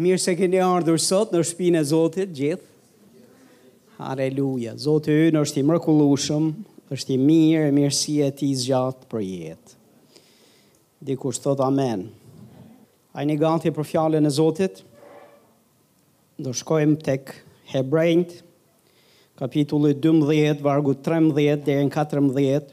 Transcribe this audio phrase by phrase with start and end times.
[0.00, 2.64] Mirë se keni ardhur sot në shpinë e Zotit gjithë.
[4.00, 4.72] Halleluja.
[4.80, 6.46] Zoti ynë është i mrekullueshëm,
[6.96, 9.74] është i mirë, e mirësia e tij zgjat për jetë.
[11.04, 12.06] Diku sot amen.
[13.12, 14.80] A një gati për fjalën e Zotit.
[16.40, 17.34] Do shkojmë tek
[17.74, 18.38] hebrejnët,
[19.36, 22.72] kapitulli 12, vargu 13 deri në 14.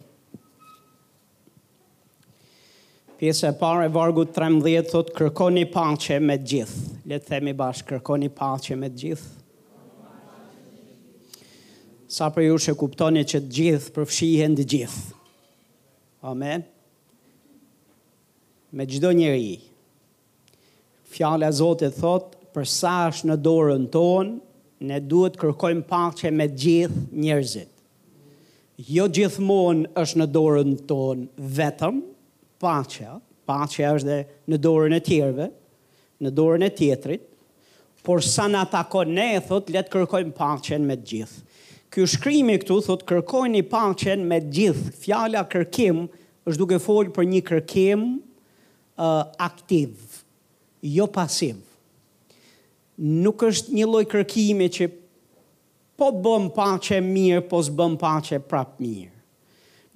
[3.18, 6.82] Pjesë e parë e vargu 13 thot kërkoni paqe me të gjithë.
[7.10, 9.30] Le të themi bash kërkoni paqe me të gjithë.
[12.14, 15.02] Sa për ju që kuptoni që të gjithë përfshihen të gjithë.
[16.30, 16.62] Amen.
[18.78, 19.64] Me gjdo njëri.
[21.10, 24.36] Fjale a Zotit thot, përsa është në dorën tonë,
[24.92, 27.74] ne duhet kërkojmë pache me gjithë njërzit.
[28.94, 32.04] Jo gjithmonë është në dorën tonë vetëm,
[32.60, 34.20] pacha, pacha është dhe
[34.52, 35.48] në dorën e tjerve,
[36.24, 37.26] në dorën e tjetrit,
[38.08, 41.44] por sa në takon ne, thot, letë kërkojnë pachen me gjithë.
[41.94, 44.92] Kjo shkrimi këtu, thot, kërkojnë një pachen me gjithë.
[45.04, 46.06] Fjala kërkim
[46.48, 49.94] është duke folë për një kërkim uh, aktiv,
[50.84, 51.60] jo pasiv.
[53.24, 54.88] Nuk është një loj kërkimi që
[56.00, 59.17] po bëm pache mirë, po së bëm pache prap mirë.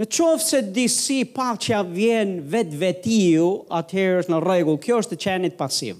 [0.01, 5.17] Në qovë se disi pacja vjen vetë vetiju, atëherë është në regull, kjo është të
[5.25, 5.99] qenit pasiv.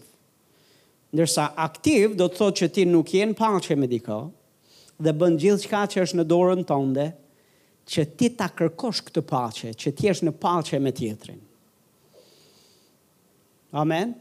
[1.13, 4.17] Ndërsa aktiv, do të thotë që ti nuk jenë pacja me diko,
[5.03, 7.05] dhe bën gjithë qka që është në dorën tënde,
[7.91, 11.37] që ti ta kërkosh këtë pacja, që ti është në pacja me tjetrin.
[13.83, 14.15] Amen?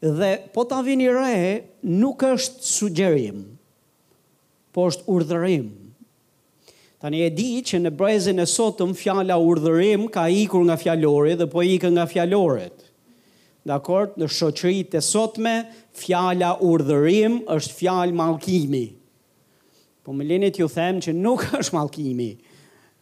[0.00, 1.34] Dhe po ta vini re,
[2.00, 3.44] nuk është sugjerim,
[4.72, 5.68] po është urdhërim,
[7.00, 11.46] Tani e di që në brezin e sotëm fjala urdhërim ka ikur nga fjalori dhe
[11.48, 12.82] po ikën nga fjaloret.
[13.64, 15.54] Dakor, në shoqëritë e sotme
[15.96, 18.82] fjala urdhërim është fjalë mallkimi.
[20.04, 22.28] Po më lenet ju them që nuk është mallkimi.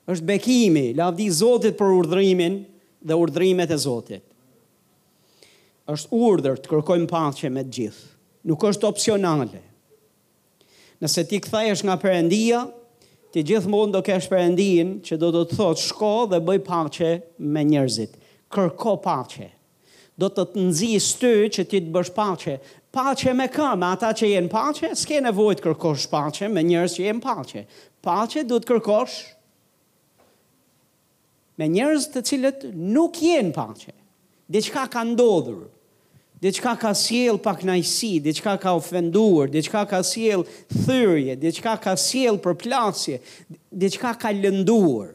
[0.08, 2.60] Është bekimi, lavdi Zotit për urdhërimin
[3.02, 4.22] dhe urdhrimet e Zotit.
[5.90, 8.06] Është urdhër të kërkojmë paqe me të gjithë.
[8.48, 9.64] Nuk është opsionale.
[11.02, 12.62] Nëse ti kthehesh nga Perëndia,
[13.32, 17.10] ti gjithmonë do kesh perëndin që do të thotë shko dhe bëj paqe
[17.52, 18.14] me njerëzit.
[18.52, 19.48] Kërko paqe.
[20.18, 22.54] Do të të nxjish ty që ti të bësh paqe.
[22.94, 23.68] Paqe me kë?
[23.78, 24.90] Me ata që janë paqe?
[24.96, 27.62] S'ke nevojë të kërkosh paqe me njerëz që janë paqe.
[28.04, 29.18] Paqe do të kërkosh
[31.60, 32.64] me njerëz të cilët
[32.96, 33.94] nuk janë paqe.
[34.48, 35.66] Dhe qka ka ndodhur?
[36.40, 40.44] Dhe ka siel paknajsi, dhe diçka ka ofenduar, dhe ka siel
[40.86, 41.50] thyrje, dhe
[41.82, 43.18] ka siel përplasje,
[43.72, 45.14] dhe ka lënduar.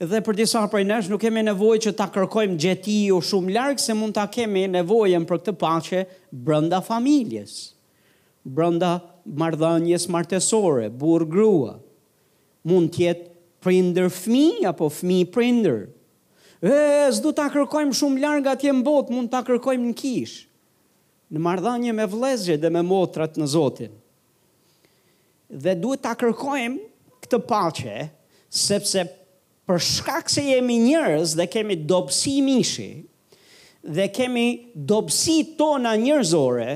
[0.00, 3.96] Dhe për disa hapër nesh nuk kemi nevoj që ta kërkojmë gjetiju shumë larkë, se
[3.96, 6.02] mund ta kemi nevojën për këtë paqe
[6.46, 7.72] brënda familjes.
[8.44, 8.94] Brënda
[9.28, 11.78] mardhanjes martesore, burgrua.
[12.68, 13.28] Mund tjetë
[13.64, 15.82] prindër fmi, apo fmi prindër
[16.62, 20.34] e, s'du ta kërkojmë shumë larg atje në botë, mund ta kërkojmë në kish.
[21.32, 23.94] Në marrëdhënie me vëllezërit dhe me motrat në Zotin.
[25.50, 27.96] Dhe duhet ta kërkojmë këtë paqe,
[28.50, 29.06] sepse
[29.70, 32.90] për shkak se jemi njerëz dhe kemi dobësi mishi
[33.80, 36.72] dhe kemi dobësi tona njerëzore,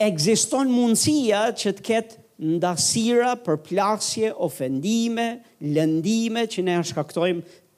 [0.00, 2.22] ekziston mundësia që të ketë
[2.54, 5.26] ndasira për plasje, ofendime,
[5.60, 6.96] lëndime që ne është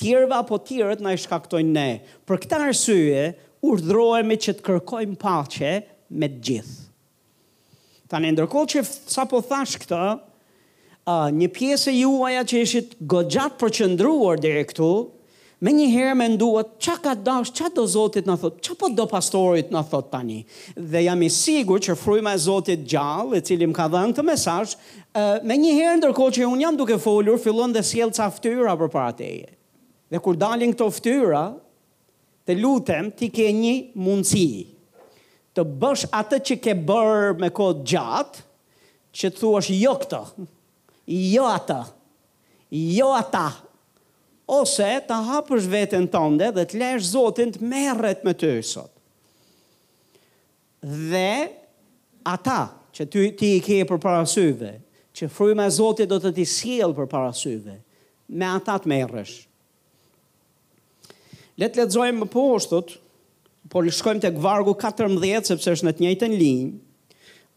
[0.00, 1.88] tjerëve apo tjerët na i shkaktojnë ne.
[2.28, 3.26] Për këta arsye,
[3.68, 5.72] urdhrojemi që të kërkojmë paqe
[6.16, 6.78] me të gjithë.
[8.10, 13.58] Tanë ndërkohë që sa po thash këta, uh, një pjesë e juaja që ishit gogjat
[13.60, 14.40] për qëndruar
[14.72, 14.88] këtu,
[15.60, 18.88] me një herë me nduat, qa ka dash, qa do Zotit në thot, qa po
[18.96, 20.40] do pastorit në thot tani,
[20.80, 24.24] dhe jam i sigur që fryma e Zotit gjallë, e cili më ka dhënë këtë
[24.24, 28.16] të ë uh, me një herë ndërkohë që unë jam duke folur, fillon të sjellë
[28.18, 29.52] ca për përpara teje.
[30.10, 31.44] Dhe kur dalin këto ftyra,
[32.46, 34.66] të lutem ti ke një mundësi
[35.54, 38.42] të bësh atë që ke bërë me kod gjatë,
[39.18, 40.20] që të thua jo këto,
[41.26, 41.78] jo ata,
[42.96, 43.44] jo ata,
[44.60, 48.90] ose të hapësh vetën tënde dhe të lesh zotin të merret me të ësot.
[51.10, 51.30] Dhe
[52.34, 52.60] ata
[52.94, 54.72] që ty, ti i ke për parasyve,
[55.14, 57.74] që fryma e Zotit do të ti siel për parasyve,
[58.38, 59.34] me ata të merresh,
[61.60, 62.78] Le të lexojmë më poshtë,
[63.68, 66.68] por le shkojmë tek vargu 14 sepse është në të njëjtën linjë.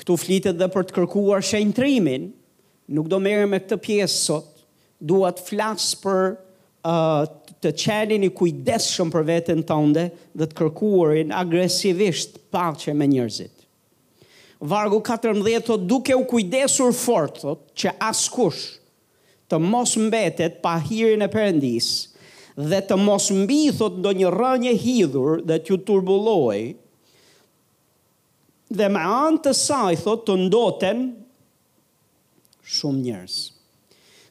[0.03, 2.25] Ktu flitet edhe për të kërkuar shenjtrimin.
[2.91, 4.49] Nuk do merrem me këtë pjesë sot.
[4.99, 7.23] Dua të flas për uh,
[7.63, 13.53] të qenin i kujdeshëm për vetën tënde dhe të kërkuarin agresivisht pache me njërzit.
[14.73, 18.65] Vargu 14 thot duke u kujdesur fort, thot, që askush
[19.51, 21.97] të mos mbetet pa hirin e përëndisë,
[22.55, 26.75] dhe të mos mbi thot do një rënje hidhur dhe t'ju turbulloj,
[28.77, 31.03] dhe me anë të saj thot të ndoten
[32.75, 33.39] shumë njërës.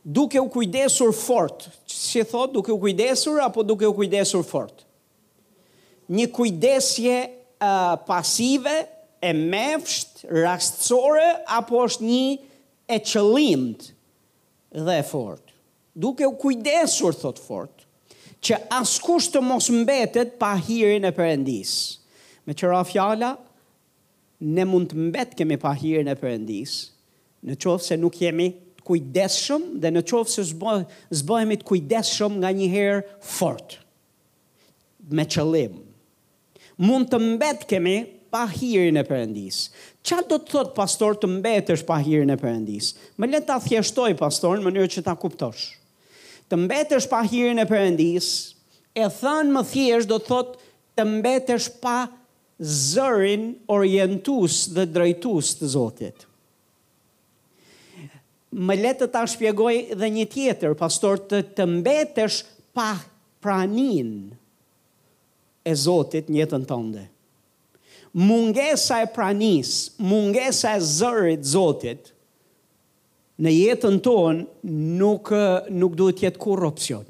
[0.03, 4.83] Duke u kujdesur fort, që si thot duke u kujdesur apo duke u kujdesur fort?
[6.11, 8.75] Një kujdesje uh, pasive,
[9.23, 12.25] e mefsht, rastësore, apo është një
[12.93, 13.87] e qëlimt
[14.75, 15.55] dhe e fort?
[15.95, 17.81] Duke u kujdesur, thot fort,
[18.47, 21.73] që askush të mos mbetet pa hirin e përëndis.
[22.47, 23.33] Me qëra fjala,
[24.43, 26.73] ne mund të mbet kemi pa hirin e përëndis,
[27.47, 28.49] në qofë se nuk jemi
[28.83, 30.49] kujdeshëm dhe në qofë se
[31.21, 32.97] zbojemi të kujdeshëm nga një herë
[33.37, 33.77] fort,
[35.15, 35.77] me qëllim.
[36.83, 37.95] Mund të mbet kemi
[38.33, 39.61] pa hirin e përëndis.
[40.03, 42.88] Qa do të thot pastor të mbet është pa hirin e përëndis?
[43.23, 45.79] Më le ta thjeshtoj pastor në mënyrë që ta kuptoshë
[46.52, 48.26] të mbetesh pa hirën e përëndis,
[48.93, 50.50] e thënë më thjesht do të thot
[51.00, 51.96] të mbetesh pa
[52.62, 56.26] zërin orientus dhe drejtus të Zotit.
[58.52, 62.43] Më letë të ta shpjegoj dhe një tjetër, pastor të të mbetesh
[62.76, 62.90] pa
[63.43, 64.12] pranin
[65.64, 67.06] e Zotit njëtën tënde.
[68.28, 69.72] Mungesa e pranis,
[70.04, 72.12] mungesa e zërit Zotit,
[73.43, 74.44] në jetën ton
[74.99, 75.33] nuk
[75.81, 77.06] nuk duhet të jetë korrupsion.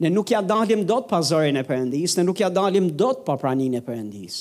[0.00, 3.34] Ne nuk ja dalim dot pa zorin e përëndis, ne nuk ja dalim dot pa
[3.42, 4.38] praninë e përëndis.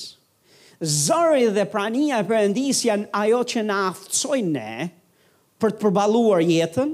[0.80, 4.88] Zori dhe prania e përëndis janë ajo që na aftësojnë ne
[5.60, 6.94] për të përballuar jetën.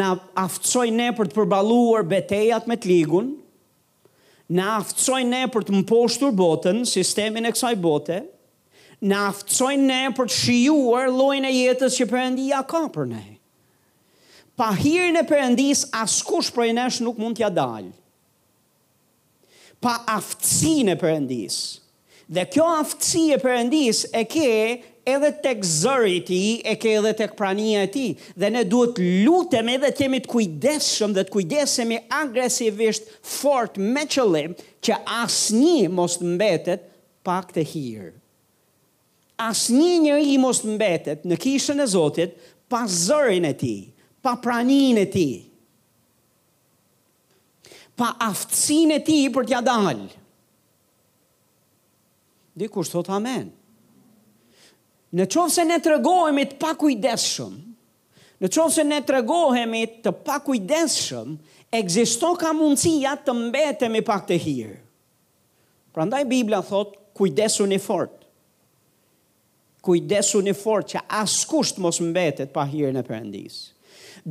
[0.00, 3.30] Na aftësojnë ne për të përballuar betejat me ligun.
[4.58, 8.18] Na aftësojnë ne për të mposhtur botën, sistemin e kësaj bote.
[9.02, 13.22] Në aftësojnë ne për të shijuar lojnë e jetës që përëndi ja ka për ne.
[14.58, 17.90] Pa hirën e përëndis, askush për e nesh nuk mund t'ja dalë.
[19.82, 21.56] Pa aftësi në përëndis.
[22.32, 27.34] Dhe kjo aftësi e përëndis e ke edhe tek zëri ti, e ke edhe tek
[27.36, 28.04] prania e ti.
[28.38, 33.10] Dhe ne duhet lutem edhe të jemi të kujdeshëm dhe të kujdesemi agresivisht
[33.40, 36.90] fort me qëllim që asë një mos të mbetet
[37.26, 38.12] pak të hirë
[39.48, 42.34] asnjë një i mos mbetet në kishën e Zotit,
[42.72, 43.74] pa zërin e ti,
[44.24, 45.28] pa pranin e ti,
[47.98, 50.06] pa aftësin e ti për t'ja dalë.
[52.52, 53.48] Dhe kur shtot amen.
[55.12, 56.96] Në qovë se ne të regohemi të paku i
[58.40, 60.62] në qovë se ne të regohemi të paku i
[61.78, 64.72] egzisto ka mundësia të mbetemi pak të hirë.
[65.94, 68.21] Pra ndaj Biblia thot, kujdesu një fort
[69.82, 73.62] kujdesu një fort që askusht mos mbetet pa hirën e përëndisë.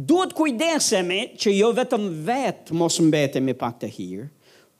[0.07, 4.27] Duhet kujdesemi që jo vetëm vetë mos mbetemi pak të hirë,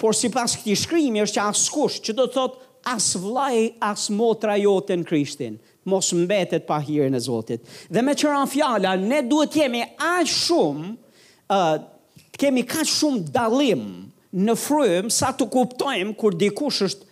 [0.02, 4.08] por si pas këti shkrimi është që askusht që do të thotë as vlaj, as
[4.18, 5.60] motra jote në krishtin,
[5.92, 7.66] mos mbetet pa hirën e Zotit.
[7.94, 10.94] Dhe me qëra fjala, ne duhet jemi aq shumë,
[11.52, 11.76] uh,
[12.42, 13.84] kemi ka shumë dalim
[14.42, 17.10] në frym sa të kuptojmë kur dikush është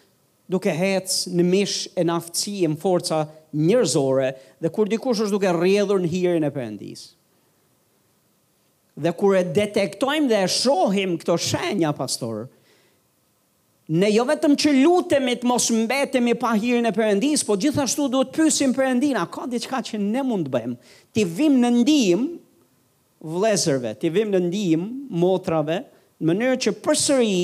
[0.50, 3.22] duke hec në mish e në aftësi e në forca
[3.56, 4.32] njërzore
[4.64, 7.02] dhe kur dikush është duke rrjedhur në hirën e përëndis.
[9.00, 12.48] Dhe kur e detektojmë dhe e shohim këto shenja, pastor,
[13.90, 18.34] ne jo vetëm që lutemi të mos mbetemi pa hirën e përëndis, po gjithashtu duhet
[18.36, 22.26] pysim përëndin, a ka diçka që ne mund të bëjmë, ti vim në ndihim
[23.38, 24.84] vlezërve, ti vim në ndihim
[25.24, 25.82] motrave,
[26.20, 27.42] në mënyrë që përsëri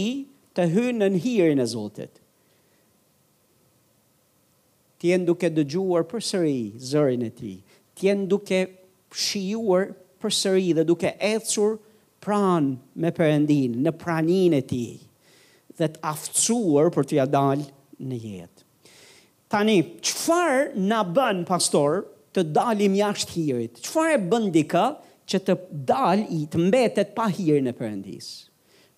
[0.58, 2.12] të hynë në hirën e Zotit
[5.00, 6.60] të jenë duke dëgjuar për sëri
[6.92, 7.56] zërin e ti,
[7.96, 8.60] të jenë duke
[9.26, 9.90] shijuar
[10.24, 11.78] për sëri dhe duke ecur
[12.26, 14.86] pran me përëndin, në pranin e ti,
[15.78, 17.66] dhe të aftësuar për të jadal
[18.00, 18.62] në jetë.
[19.52, 22.04] Tani, qëfar në bën, pastor,
[22.36, 23.82] të dalim jashtë hirit?
[23.86, 24.86] Qëfar e bëndika
[25.30, 25.56] që të
[25.90, 28.30] dal i të mbetet pa hirë në përëndis?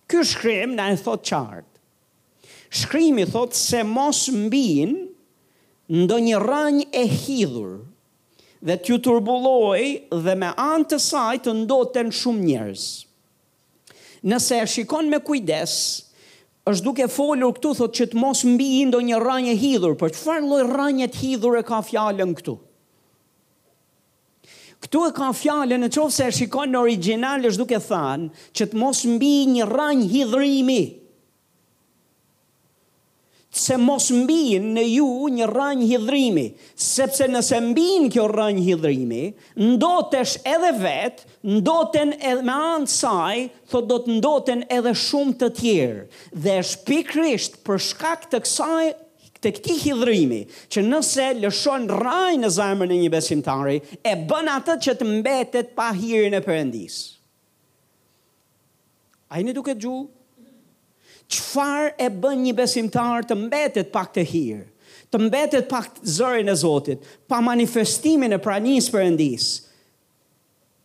[0.08, 1.74] Ky shkrim në e thot qartë.
[2.68, 4.98] Shkrimi thot se mos mbinë
[5.90, 7.70] ndonjë rrënjë e hidhur
[8.68, 9.84] dhe t'ju turbulloj
[10.24, 12.84] dhe me anë të saj të ndoten shumë njerëz.
[14.28, 15.74] Nëse e shikon me kujdes,
[16.68, 20.12] është duke folur këtu thot që të mos mbi i një rrënjë e hidhur, por
[20.12, 22.58] çfarë lloj rrënje të hidhur e ka fjalën këtu?
[24.84, 28.76] Këtu e ka fjalën në se e shikon në original është duke thënë që të
[28.78, 30.82] mos mbi një rrënjë hidhërimi
[33.52, 39.22] se mos mbin në ju një rranjë hidrimi, sepse nëse mbin kjo rranjë hidrimi,
[39.56, 41.28] ndotesh edhe vetë,
[41.62, 46.04] ndoten edhe me anë saj, thot do të ndoten edhe shumë të tjerë.
[46.36, 48.86] Dhe shpikrisht për shkak të kësaj
[49.38, 50.40] të këti hidrimi,
[50.74, 55.72] që nëse lëshon rajnë në zamër në një besimtari, e bën atët që të mbetet
[55.78, 57.04] pa hirën e përëndisë.
[59.32, 60.06] A i një duke gjuhë?
[61.28, 64.64] qëfar e bën një besimtar të mbetet pak të hirë,
[65.12, 69.66] të mbetet pak të zërin e Zotit, pa manifestimin e pranis për endisë,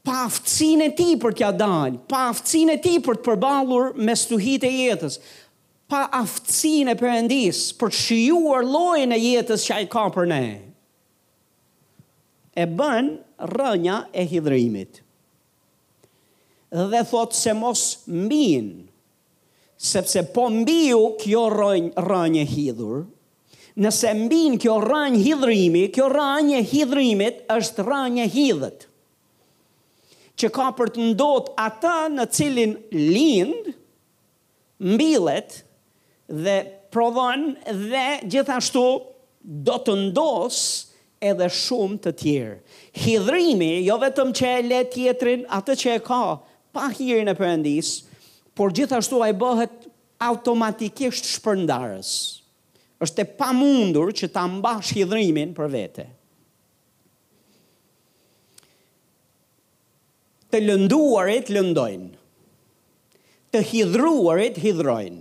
[0.03, 4.17] pa aftësin e ti për t'ja dalë, pa aftësin e ti për të përbalur me
[4.19, 5.21] stuhit e jetës,
[5.93, 10.31] pa aftësin e përëndis, për të shijuar lojnë e jetës që a i ka për
[10.33, 10.45] ne.
[12.59, 13.13] E bën
[13.57, 14.99] rënja e hidrimit.
[16.73, 18.91] Dhe thot se mos minë,
[19.83, 23.01] sepse po mbiu kjo rënjë rënj hidhur,
[23.83, 28.85] nëse mbin kjo rënjë hidhrimi, kjo rënjë hidhrimit është rënjë hidhët,
[30.39, 33.73] që ka për të ndot ata në cilin lind,
[34.93, 35.59] mbilet
[36.31, 36.57] dhe
[36.95, 37.49] provon
[37.91, 38.85] dhe gjithashtu
[39.67, 40.59] do të ndos
[41.27, 42.55] edhe shumë të tjerë.
[43.03, 46.23] Hidhrimi, jo vetëm që e le tjetrin, atë që e ka
[46.75, 48.12] pa hirën e përëndisë,
[48.55, 49.89] por gjithashtu a i bëhet
[50.29, 52.13] automatikisht shpërndarës.
[53.03, 56.05] është e pa mundur që ta mbash hidrimin për vete.
[60.53, 62.07] Të lënduarit lëndojnë.
[63.53, 65.19] Të hidruarit hidrojnë.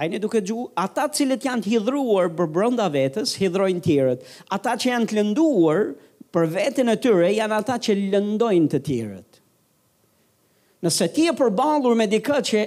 [0.00, 4.26] A i në duke gju, ata cilët janë të hidruar për brënda vetës, hidrojnë tjërët.
[4.56, 5.92] Ata që janë të lënduar
[6.34, 9.29] për vetën e tyre, janë ata që lëndojnë të tjërët.
[10.80, 12.60] Nëse ti e përballur me dikë që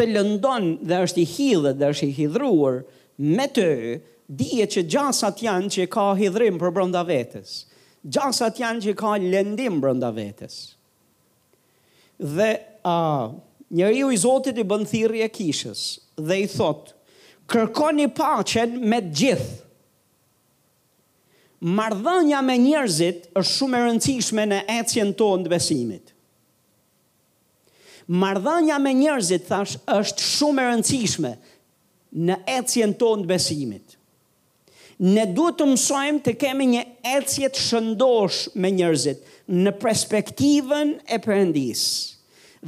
[0.00, 2.76] të lëndon dhe është i hidhur dhe është i hidhur
[3.36, 3.66] me të,
[4.40, 7.58] dihet që gjasat janë që ka hidhrim për brenda vetes.
[8.04, 10.56] Gjasat janë që ka lëndim brenda vetes.
[12.36, 12.50] Dhe
[12.84, 13.36] a uh,
[13.74, 15.84] njëri u i Zotit i bën thirrje kishës
[16.20, 16.94] dhe i thot:
[17.98, 19.60] një paqen me të gjithë."
[21.76, 26.13] Mardhënja me njerëzit është shumë e rëndësishme në ecjen tonë të besimit.
[28.08, 31.30] Mardhanja me njerëzit, thash, është shumë e rëndësishme
[32.28, 33.94] në ecjen tonë të besimit.
[35.00, 36.82] Ne duhet të mësojmë të kemi një
[37.16, 41.80] ecje të shëndosh me njerëzit në perspektivën e përëndis.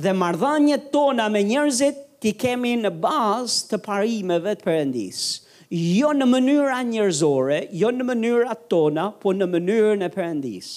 [0.06, 5.20] Dhe mardhanje tona me njerëzit të kemi në bazë të parimeve të përëndis.
[5.70, 10.74] Jo në mënyra njerëzore, jo në mënyra tona, po në mënyrën e përëndisë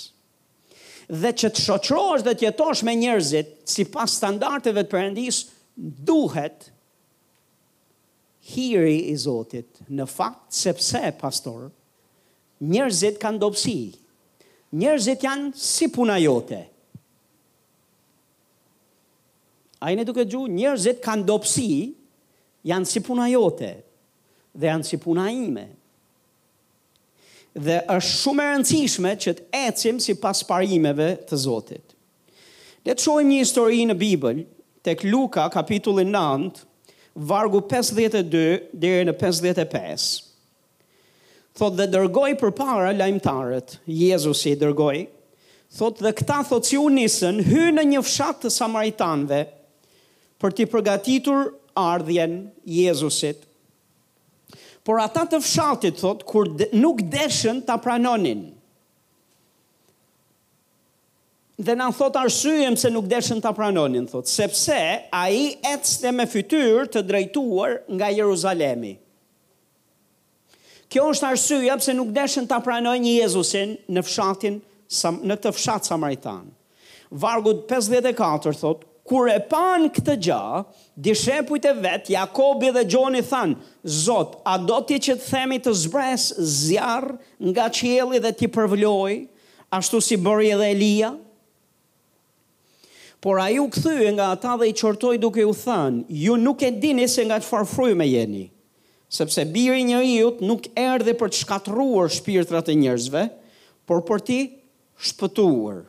[1.09, 5.39] dhe që të shoqrosh dhe të jetosh me njerëzit sipas standardeve të Perëndis,
[6.05, 6.67] duhet
[8.53, 11.71] hiri i Zotit në fakt sepse pastor
[12.61, 13.79] njerëzit kanë dobësi.
[14.77, 16.61] Njerëzit janë si puna jote.
[19.81, 21.67] A i në duke gju, njerëzit kanë dopsi,
[22.69, 23.71] janë si puna jote,
[24.59, 25.69] dhe janë si puna ime
[27.57, 31.95] dhe është shumë e rëndësishme që të ecim si pas parimeve të Zotit.
[32.85, 34.43] Le të shohim një histori në Bibël
[34.85, 36.51] tek Luka kapitulli 9,
[37.29, 40.05] vargu 52 deri në 55.
[41.59, 45.01] Thotë dhe dërgoi përpara lajmtarët, Jezusi i dërgoi
[45.77, 49.43] Thot dhe këta thot si unë nisën, hy në një fshat të samaritanve
[50.41, 53.43] për t'i përgatitur ardhjen Jezusit
[54.89, 58.39] por ata të fshatit, thot, kur de, nuk deshen të pranonin.
[61.61, 64.79] Dhe në thot arsujem se nuk deshen të pranonin, thot, sepse
[65.13, 68.95] a i etste me fytyr të drejtuar nga Jeruzalemi.
[70.89, 74.57] Kjo është arsujem pse nuk deshen të pranonin Jezusin në fshatin,
[75.29, 76.49] në të fshat Samaritan.
[77.13, 80.39] Vargut 54, thot, kur e pan këtë gja,
[81.03, 85.73] dishepujt e vetë, Jakobi dhe Gjoni thanë, Zot, a do t'i që të themi të
[85.85, 86.27] zbres
[86.59, 87.15] zjarë
[87.49, 89.15] nga qielli dhe t'i përvlloj,
[89.73, 91.09] ashtu si bëri edhe Elia?
[93.19, 96.69] Por a ju kthye nga ata dhe i qortoj duke u thanë, ju nuk e
[96.71, 98.45] dini se nga çfarë farfruj me jeni,
[99.11, 103.27] sepse biri një iut nuk erdhe për të shkatruar shpirtrat e njerëzve,
[103.89, 104.41] por për ti
[104.99, 105.85] Shpëtuar.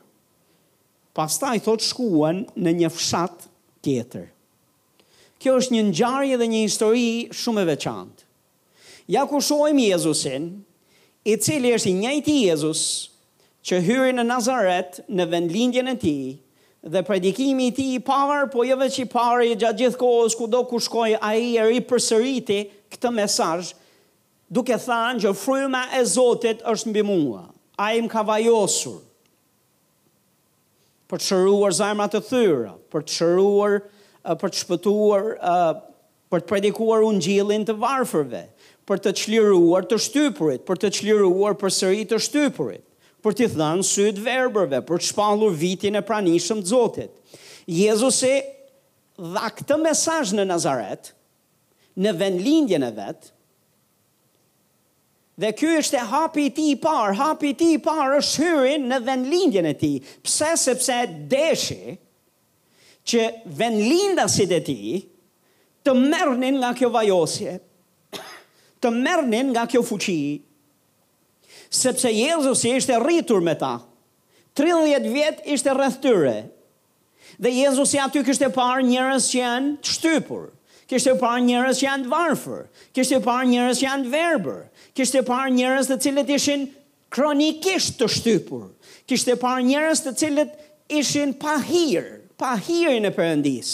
[1.21, 3.43] Pasta i thot shkuan në një fshat
[3.85, 4.29] tjetër.
[5.41, 7.09] Kjo është një njarje dhe një histori
[7.41, 8.25] shumë e veçantë.
[9.13, 10.47] Ja ku shojmë Jezusin,
[11.29, 12.83] i cili është i njëti Jezus,
[13.69, 16.15] që hyri në Nazaret në vendlindjen e ti,
[16.95, 20.01] dhe predikimi i ti i parë, po jëve jo që i parë i gjatë gjithë
[20.01, 22.59] kohës, ku do ku shkoj a i e ri përsëriti
[22.95, 23.75] këtë mesaj,
[24.49, 27.45] duke thanë që fryma e Zotit është mbi mua,
[27.77, 29.01] a i më ka vajosur,
[31.11, 35.81] për të shëruar zemra të thyra, për të shëruar, eh, për të shpëtuar, eh,
[36.31, 38.45] për të predikuar ungjillin të varfërve,
[38.87, 42.85] për të çliruar të shtypurit, për të çliruar përsëri të shtypurit,
[43.27, 47.13] për të dhënë sy të verbërve, për të shpallur vitin e pranishëm të Zotit.
[47.71, 48.33] Jezusi
[49.35, 51.11] dha këtë mesazh në Nazaret,
[52.01, 53.33] në vendlindjen e vet,
[55.41, 58.19] Dhe ky është hapi i ti tij i parë, hapi i ti tij i parë
[58.21, 59.95] është hyrën në vendlindjen e tij.
[60.27, 60.97] Pse sepse
[61.33, 61.95] deshi
[63.09, 64.77] që si e ti
[65.87, 67.55] të merrnin nga kjo vajosje,
[68.85, 70.21] të merrnin nga kjo fuqi,
[71.81, 73.73] sepse Jezusi ishte rritur me ta.
[74.61, 76.37] 30 vjet ishte rreth tyre.
[77.41, 80.51] Dhe Jezusi aty kishte parë njerëz që janë shtypur.
[80.91, 82.63] Kishte parë njerëz që janë të varfër,
[82.99, 84.63] kishte parë njerëz që janë të verbër,
[84.99, 86.65] kishte parë njerëz të cilët ishin
[87.15, 88.65] kronikisht të shtypur.
[89.11, 90.57] Kishte parë njerëz të cilët
[91.03, 92.09] ishin pa hir,
[92.43, 93.71] pa hir në perëndis.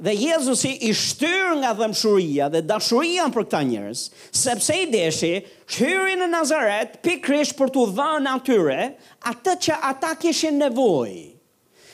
[0.00, 4.04] Dhe Jezusi i shtyr nga dhëmshuria dhe dashuria për këta njerëz,
[4.44, 5.32] sepse i deshi
[5.74, 8.80] hyrin në Nazaret pikrisht për t'u dhënë atyre
[9.34, 11.29] atë që ata kishin nevojë.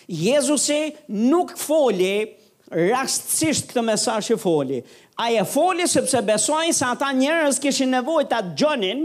[0.07, 2.31] Jezusi nuk foli
[2.71, 4.81] rastësisht këtë mesaj që foli.
[5.19, 9.03] A e foli sepse besojnë sa ata njërës kishin nevoj të atë gjonin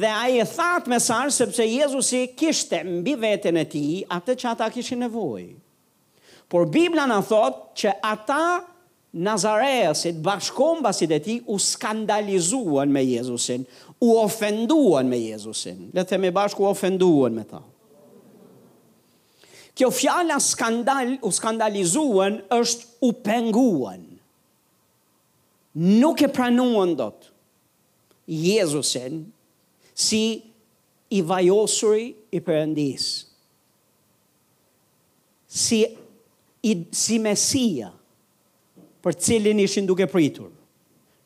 [0.00, 4.70] dhe a e thatë mesaj sepse Jezusi kishte mbi vetën e ti atë që ata
[4.74, 5.42] kishin nevoj.
[6.50, 8.40] Por Biblia në thotë që ata
[9.12, 13.66] Nazareasit bashkombasit e ti u skandalizuan me Jezusin,
[14.00, 15.90] u ofenduan me Jezusin.
[15.92, 17.71] Le themi bashku u ofenduan me thotë.
[19.76, 24.02] Kjo fjala skandal, u skandalizuan është u penguan.
[25.80, 27.30] Nuk e pranuan dot.
[28.26, 29.22] Jezusin
[29.96, 30.42] si
[31.12, 33.06] i vajosuri i përëndis.
[35.52, 35.80] Si,
[36.62, 37.90] i, si mesia
[39.04, 40.50] për cilin ishin duke pritur.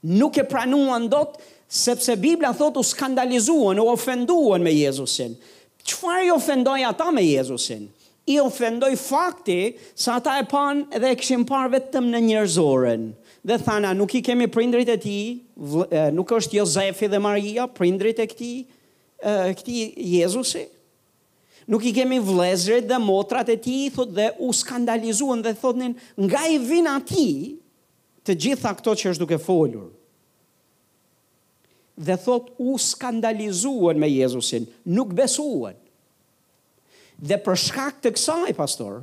[0.07, 5.35] Nuk e pranuan dot sepse Biblia thot u skandalizuan, u ofenduan me Jezusin.
[5.87, 7.89] Qëfar i ofendoj ata me Jezusin?
[8.27, 13.05] i ofendoj fakti sa ata e pan dhe e këshim par vetëm në njërzoren.
[13.47, 15.19] Dhe thana, nuk i kemi prindrit e ti,
[16.17, 18.53] nuk është Jozefi dhe Maria, prindrit e këti,
[19.61, 20.65] këtij Jezusi.
[21.71, 26.45] Nuk i kemi vlezrit dhe motrat e ti, thot dhe u skandalizuan dhe thotnin, nga
[26.51, 27.29] i vina ti
[28.27, 29.93] të gjitha këto që është duke folur
[31.97, 35.79] dhe thot u skandalizuan me Jezusin, nuk besuan.
[37.23, 39.01] Dhe për shkak të kësaj, pastor,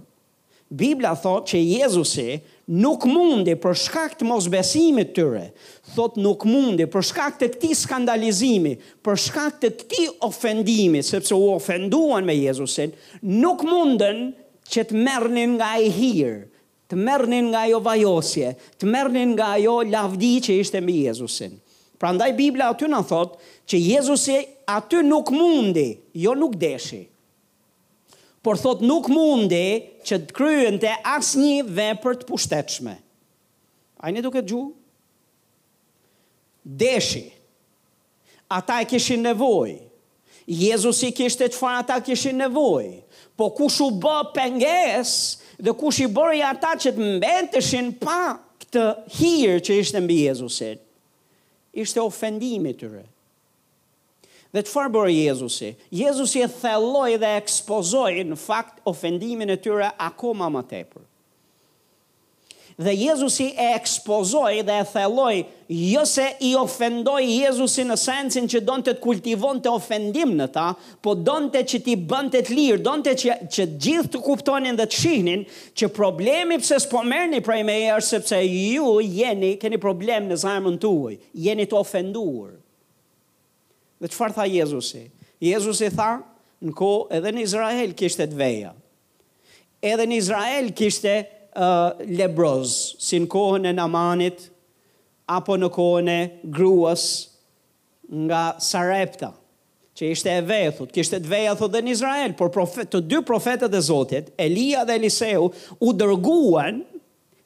[0.74, 2.40] Biblia thot që Jezusi
[2.82, 5.48] nuk mundi për shkak të mosbesimit tyre,
[5.94, 8.74] thot nuk mundi për shkak të këti skandalizimi,
[9.06, 12.94] për shkak të këti ofendimi, sepse u ofenduan me Jezusin,
[13.44, 14.26] nuk mundën
[14.72, 16.38] që të mërnin nga e hirë,
[16.90, 21.58] të mërnin nga jo vajosje, të mërnin nga jo lavdi që ishte me Jezusin.
[22.02, 23.38] Pra ndaj Biblia aty në thot
[23.70, 24.42] që Jezusi
[24.78, 25.88] aty nuk mundi,
[26.26, 27.06] jo nuk deshi,
[28.44, 29.66] por thot nuk mundi
[30.04, 32.98] që të kryen të asë një vepër të pushtetshme.
[34.04, 34.62] A një duke të gju?
[36.82, 37.24] Deshi,
[38.52, 39.78] ata e kishin nevoj,
[40.44, 42.90] Jezus i kishte që farë ata kishin nevoj,
[43.40, 45.14] po kush u bë penges
[45.56, 48.88] dhe kush i bërë i ata që të mbenteshin pa këtë
[49.20, 50.84] hirë që ishte mbi Jezusit,
[51.80, 53.13] ishte ofendimi të rëtë
[54.54, 55.72] Dhe që farë bërë Jezusi?
[55.98, 61.02] Jezusi e thelloj dhe ekspozoj në fakt ofendimin e tyre akoma më tepër.
[62.84, 65.40] Dhe Jezusi e ekspozoj dhe e thelloj,
[65.94, 70.48] jo se i ofendoj Jezusi në sensin që donë të të kultivon të ofendim në
[70.56, 70.68] ta,
[71.06, 74.24] po donë të që ti bënd të të lirë, donë të që, që gjithë të
[74.30, 75.48] kuptonin dhe të shihnin,
[75.82, 80.42] që problemi pëse s'po merni prej me e është sepse ju jeni, keni problem në
[80.46, 82.60] zarmën të uaj, jeni të ofenduar.
[84.04, 85.02] Dhe që farë tha Jezusi?
[85.40, 86.10] Jezusi tha
[86.68, 88.74] në ko edhe në Izrael kishte të veja.
[89.80, 91.14] Edhe në Izrael kishte
[92.10, 94.42] lebroz, si në kohën e namanit,
[95.32, 96.18] apo në kohën e
[96.56, 97.06] gruas
[98.26, 99.30] nga Sarepta,
[99.96, 100.92] që ishte e vejë thot.
[100.96, 102.52] Kishte të veja thot dhe në Izrael, por
[102.90, 105.48] të dy profetet e zotit, Elia dhe Eliseu,
[105.80, 106.82] u dërguan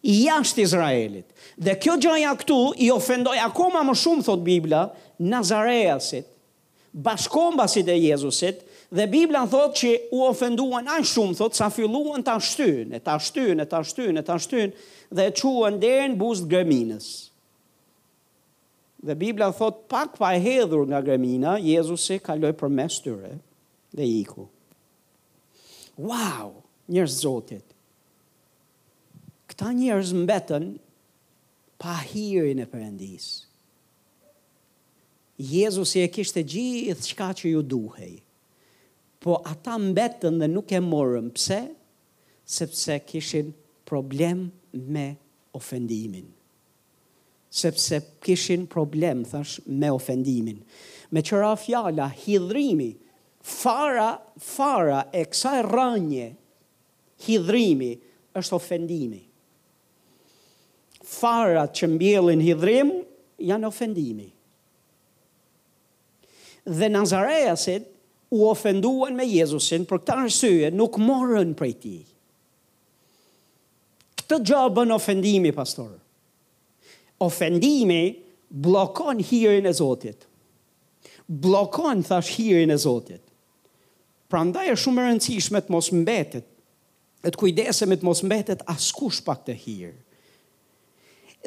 [0.07, 1.27] i jashtë Izraelit.
[1.69, 4.87] Dhe kjo gjëja këtu i ofendoj, akoma më shumë thot Biblia,
[5.21, 6.33] Nazareasit,
[6.97, 12.37] bashkombasit e Jezusit, dhe Biblia thot që u ofenduan aq shumë, thot sa filluan ta
[12.41, 14.73] shtyn, e ta shtyn, e ta shtyn, e ta shtyn
[15.15, 17.09] dhe e quan deri në buzë të gëminës.
[19.05, 23.35] Dhe Biblia thot pak pa e hedhur nga gëmina, Jezusi kaloi përmes tyre
[23.95, 24.47] dhe iku.
[25.97, 26.55] Wow,
[26.89, 27.63] njerëz Zotit.
[29.49, 30.71] Këta njerëz mbetën
[31.81, 33.46] pa hirin e Perëndisë.
[35.37, 38.15] Jezusi e kishte gjithë shka që ju duhej.
[39.21, 41.59] Po ata mbetën dhe nuk e morën pse,
[42.45, 43.51] sepse kishin
[43.85, 44.47] problem
[44.93, 45.05] me
[45.53, 46.25] ofendimin.
[47.51, 50.63] Sepse kishin problem, thash, me ofendimin.
[51.13, 52.91] Me qëra fjala, hidrimi,
[53.61, 54.09] fara,
[54.41, 56.27] fara e kësa e rënje,
[57.27, 57.91] hidrimi,
[58.37, 59.21] është ofendimi.
[61.17, 62.89] Farat që mbjellin hidrim,
[63.37, 63.69] janë ofendimi.
[63.69, 64.31] Ofendimi
[66.67, 67.87] dhe Nazareasit
[68.29, 71.95] u ofenduan me Jezusin, për këta arsye nuk morën prej ti.
[74.19, 75.93] Këtë gjabën bën ofendimi, pastor.
[77.23, 77.99] Ofendimi
[78.49, 80.25] blokon hirin e Zotit.
[81.27, 83.23] Blokon, thash, hirin e Zotit.
[84.27, 86.45] Pra ndaj e shumë rëndësishme të mos mbetet,
[87.27, 89.95] e të kujdesem e të mos mbetet askush pak të hirë.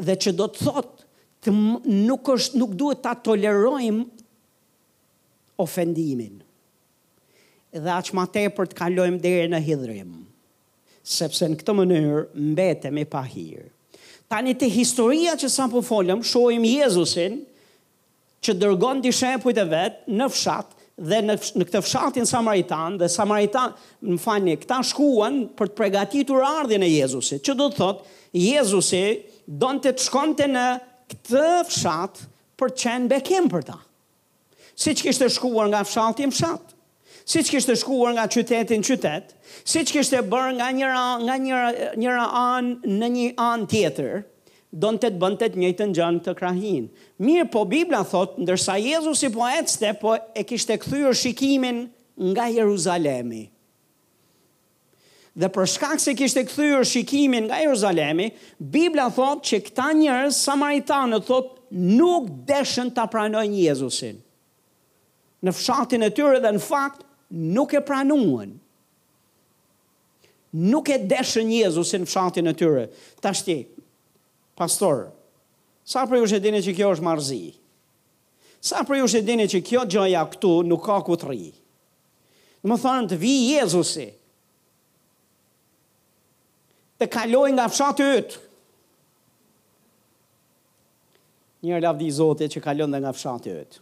[0.00, 1.04] Dhe që do të thotë,
[2.09, 4.19] nuk, është, nuk duhet ta tolerojmë
[5.61, 6.40] ofendimin.
[7.77, 10.12] Dhe aq te për të kalojmë deri në hidrim,
[11.07, 13.66] sepse në këtë mënyrë mbetemi pa hir.
[14.31, 17.40] Tani te historia që sa po folëm, shohim Jezusin
[18.46, 23.73] që dërgon dishepujt e vet në fshat dhe në, në këtë fshatin samaritan dhe samaritan
[24.07, 27.42] më fani këta shkuan për të përgatitur ardhjën e Jezusit.
[27.46, 29.05] Që do të thotë Jezusi
[29.64, 30.66] donte të shkonte në
[31.11, 32.25] këtë fshat
[32.61, 33.79] për të qenë bekim për ta
[34.81, 36.75] si që kishtë shkuar nga fshati më fshatë,
[37.29, 41.69] si që kishtë shkuar nga qytetin qytet, si që kishtë bërë nga njëra, nga njëra,
[42.01, 44.12] njëra anë në një anë tjetër,
[44.81, 46.85] do në të të bëndë të njëjtë në gjënë të krahin.
[47.27, 51.81] Mirë po Biblia thotë, ndërsa Jezus i po ecte, po e kishtë e këthyrë shikimin
[52.31, 53.43] nga Jeruzalemi.
[55.40, 58.31] Dhe për shkak se kishte këthyrë shikimin nga Jeruzalemi,
[58.75, 64.23] Bibla thot që këta njerëz samaritanë thot nuk deshën ta pranojnë Jezusin
[65.46, 67.05] në fshatin e tyre dhe në fakt
[67.57, 68.57] nuk e pranuan.
[70.72, 72.85] Nuk e deshën Jezusin në fshatin e tyre.
[73.22, 73.61] Tashti,
[74.59, 75.07] pastor,
[75.87, 77.42] sa për ju që dini që kjo është marzi?
[78.61, 81.44] Sa për ju që dini që kjo gjoja këtu nuk ka ku të ri?
[82.61, 84.09] Në më thonë të vi Jezusi.
[87.00, 88.40] të kaloj nga fshatë ytë.
[91.64, 93.79] Njërë lafdi i Zotit që kalon dhe nga fshatë ytë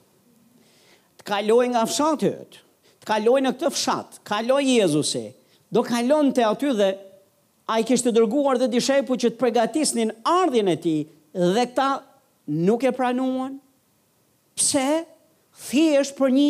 [1.29, 2.57] kaloj nga fshatët,
[3.03, 5.27] të kaloj në këtë fshatë, kaloj Jezusi,
[5.71, 6.89] do kalon të aty dhe
[7.69, 10.97] a i kishtë dërguar dhe dishepu që të pregatisnin ardhin e ti
[11.57, 11.89] dhe këta
[12.65, 13.59] nuk e pranuan,
[14.57, 14.87] pse
[15.69, 16.49] thiesh për një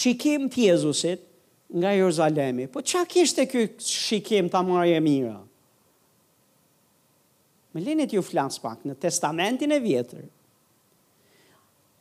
[0.00, 1.22] shikim të Jezusit
[1.76, 2.66] nga Jeruzalemi.
[2.72, 5.36] Po që a kishtë e kjo shikim të amare e mira?
[7.76, 10.24] Me linit ju flasë pak në testamentin e vjetër,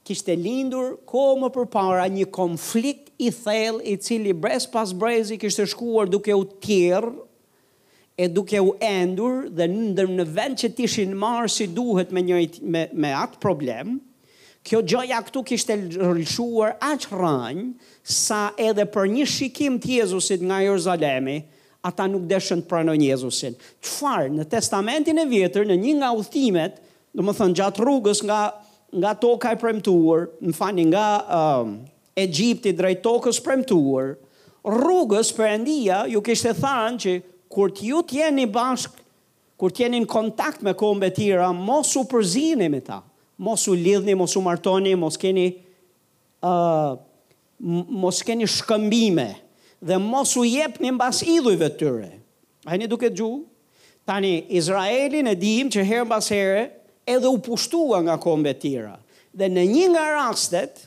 [0.08, 5.66] kishte lindur ko më përpara një konflikt i thell i cili brez pas brezi kishte
[5.68, 7.12] shkuar duke u tjerë
[8.24, 12.62] e duke u endur dhe ndër në vend që tishin marë si duhet me, njëjt,
[12.64, 13.98] me, me atë problem,
[14.68, 17.68] kjo gjoja këtu kishte rrëshuar aqë rënjë
[18.18, 18.40] sa
[18.70, 21.38] edhe për një shikim të Jezusit nga Jeruzalemi,
[21.88, 23.54] ata nuk deshën të pranojnë Jezusin.
[23.86, 26.82] Qfarë në testamentin e vjetër në një nga uthimet,
[27.14, 28.42] në më thënë gjatë rrugës nga
[28.94, 31.06] nga toka e premtuar, më fani nga
[31.60, 31.72] um,
[32.18, 34.16] Egypti drejt tokës premtuar,
[34.68, 37.16] rrugës për endia ju kishte thanë që
[37.54, 38.96] kur t'ju t'jeni bashk,
[39.60, 43.02] kur t'jeni në kontakt me kombe tira, mos u përzini me ta,
[43.42, 45.46] mos u lidhni, mos u martoni, mos keni,
[46.44, 46.96] uh,
[47.60, 49.30] mos keni shkëmbime,
[49.84, 52.12] dhe mos u jepni mbas bas idhujve të tëre.
[52.68, 53.30] A një duke gju?
[54.08, 56.64] Tani, Izraelin e dim që herën në bas herë,
[57.08, 58.98] edhe u pushtua nga kombe tira.
[59.38, 60.84] Dhe në një nga rastet,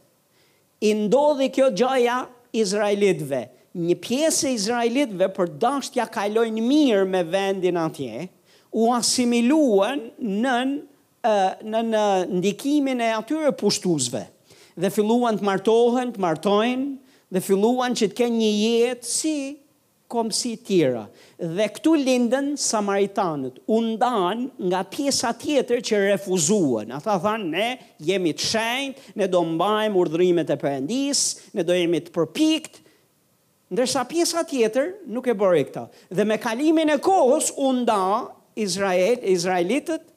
[0.84, 2.20] i ndodhi kjo gjaja
[2.56, 3.40] Izraelitve.
[3.78, 8.24] Një pjesë e Izraelitve për dashtja kalojnë mirë me vendin atje,
[8.72, 10.56] u asimiluan në
[11.68, 12.02] në në
[12.40, 14.22] ndikimin e atyre pushtuesve
[14.80, 19.34] dhe filluan të martohen, të martojnë dhe filluan që të kenë një jetë si
[20.10, 21.04] komësi tjera.
[21.38, 26.90] Dhe këtu lindën samaritanët, undan nga pjesa tjetër që refuzuan.
[26.90, 27.68] A ta thanë, ne
[28.08, 31.22] jemi të shenjt, ne do mbajmë urdhrimet e përëndis,
[31.56, 32.82] ne do jemi të përpikt,
[33.70, 35.86] ndërsa pjesa tjetër nuk e bërë këta.
[36.18, 40.08] Dhe me kalimin e kohës, undan Izrael, Izraelitët,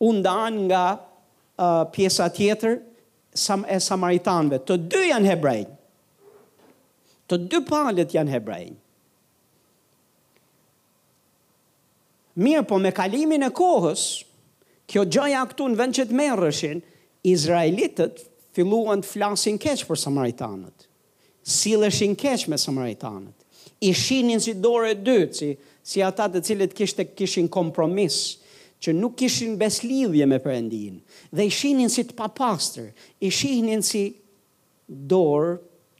[0.00, 2.78] undan nga uh, pjesa tjetër
[3.36, 4.62] sam, e samaritanëve.
[4.68, 5.74] Të dy janë hebrejnë,
[7.30, 8.79] të dy palët janë hebrejnë.
[12.40, 14.02] Mirë po me kalimin e kohës,
[14.88, 16.78] kjo gjëja këtu në vend që të merëshin,
[17.28, 18.22] Izraelitët
[18.56, 20.86] filluan të flasin keqë për Samaritanët.
[21.44, 23.36] Silleshin keqë me Samaritanët.
[23.90, 25.50] Ishinin si dorë e dytë, si,
[25.88, 28.16] si ata të cilët kishte kishin kompromis,
[28.80, 30.96] që nuk kishin beslidhje me përëndin,
[31.36, 32.88] dhe ishinin si të papastër,
[33.28, 34.06] ishinin si
[35.12, 35.58] dorë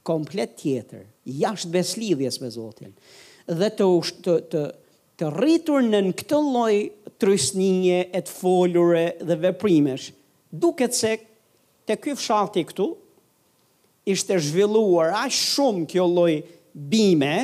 [0.09, 1.05] komplet tjetër,
[1.41, 2.95] jashtë beslidhjes me Zotin.
[3.51, 3.89] Dhe të,
[4.25, 4.65] të, të,
[5.21, 6.75] të rritur në në këtë loj
[7.21, 10.07] trysninje e të foljure dhe veprimesh,
[10.51, 11.13] duket se
[11.87, 12.87] të kjo fshati këtu,
[14.09, 16.39] ishte zhvilluar a shumë kjo loj
[16.91, 17.35] bime,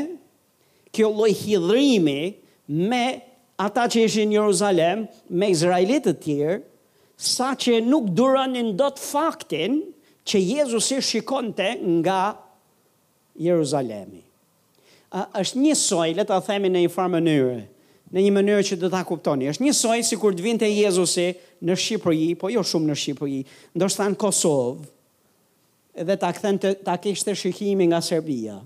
[0.97, 2.39] kjo loj hidrimi
[2.73, 3.05] me
[3.61, 6.57] ata që ishin në Jeruzalem, me Izraelit të tjerë,
[7.33, 9.79] sa që nuk duranin do të faktin
[10.27, 12.21] që Jezus i shikonte nga
[13.41, 14.26] Jeruzalemi
[15.19, 17.57] është një soj, le ta themi në një farë mënyrë,
[18.13, 19.49] në një mënyrë që do ta kuptoni.
[19.53, 21.29] Është një soj si kur të vinte Jezusi
[21.65, 23.41] në Shqipëri, po jo shumë në Shqipëri,
[23.79, 24.91] ndoshta në Kosovë,
[26.05, 28.59] edhe ta kthen të ta kishte shikimi nga Serbia.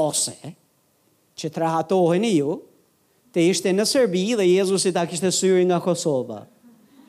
[0.00, 0.54] Ose
[1.38, 2.54] që të rahatoheni ju,
[3.32, 6.46] të ishte në Serbi dhe Jezusi ta kishte syri nga Kosova.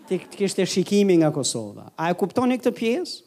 [0.10, 1.90] Të kishte shikimi nga Kosova.
[1.96, 3.22] A e kuptoni këtë pjesë?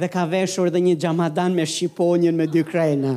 [0.00, 3.14] dhe ka veshur dhe një gjamadan me Shqiponjën me dy krena.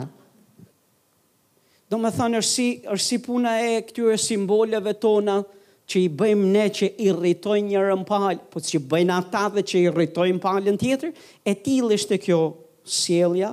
[1.92, 5.42] Do më thënë, është si, është si puna e këtyre simboleve tona,
[5.92, 9.64] që i bëjmë ne që i rritojnë njërën palë, po që i bëjmë ata dhe
[9.70, 11.12] që i rritojnë palën tjetër,
[11.44, 12.40] e tilë ishte kjo
[13.02, 13.50] sielja,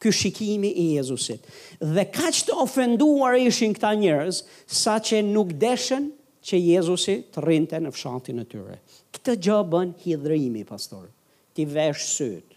[0.00, 1.44] kjo shikimi i Jezusit.
[1.84, 6.08] Dhe ka që të ofenduar ishin këta njërës, sa që nuk deshen
[6.48, 8.80] që Jezusi të rrinte në fshatin e tyre.
[9.14, 11.06] Këtë gjë bën hidhrimi, pastor,
[11.54, 12.51] ti vesh sëtë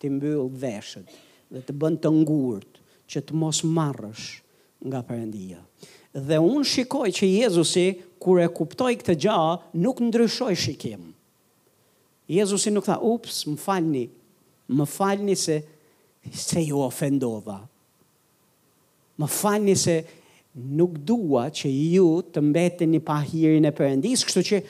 [0.00, 1.12] të mbyllë veshët
[1.54, 2.80] dhe të bënd të ngurt
[3.12, 4.26] që të mos marrësh
[4.90, 5.60] nga përëndia.
[6.26, 7.86] Dhe unë shikoj që Jezusi,
[8.22, 9.36] kër e kuptoj këtë gja,
[9.84, 11.10] nuk ndryshoj shikim.
[12.32, 14.04] Jezusi nuk tha, ups, më falni,
[14.76, 15.60] më falni se,
[16.32, 17.60] se ju ofendova.
[19.20, 20.00] Më falni se
[20.76, 24.62] nuk dua që ju të mbeti një pahirin e përëndis, kështu që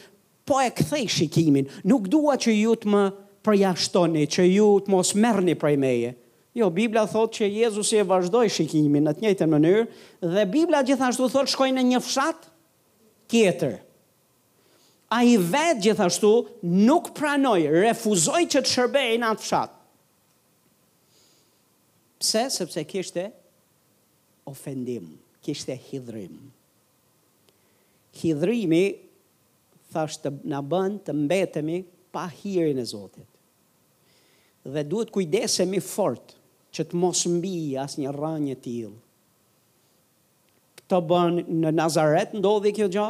[0.46, 3.04] po e këthej shikimin, nuk dua që ju të më
[3.46, 6.14] përjashtoni, që ju të mos mërni prej meje.
[6.56, 9.82] Jo, Biblia thot që Jezus e vazhdoj shikimin në të njëjtën mënyrë,
[10.32, 12.46] dhe Biblia gjithashtu thot shkojnë në një fshat
[13.30, 13.76] tjetër.
[15.16, 16.30] A i vetë gjithashtu
[16.88, 19.76] nuk pranoj, refuzoj që të shërbej në atë fshat.
[22.16, 23.26] Pse, sepse kishte
[24.48, 25.12] ofendim,
[25.44, 26.40] kishte hidrim.
[28.16, 28.85] Hidrimi,
[29.92, 31.82] thashtë në bënd të mbetemi
[32.16, 33.28] pa hirin e Zotit
[34.72, 36.35] dhe duhet kujdesemi fort
[36.74, 38.96] që të mos mbi asnjë rranje të tillë.
[40.81, 43.07] Këtë bën në Nazaret ndodhi kjo gjë,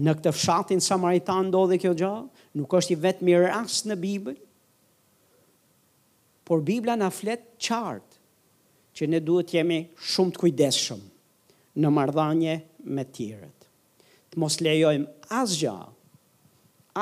[0.00, 2.12] në këtë fshatin samaritan ndodhi kjo gjë,
[2.58, 4.38] nuk është i vetmi as në Bibël.
[6.46, 8.18] Por Bibla na flet qartë
[8.98, 11.04] që ne duhet të jemi shumë të kujdesshëm
[11.80, 12.56] në marrëdhënie
[12.90, 13.68] me tjerët.
[14.32, 15.76] Të mos lejojmë asgjë,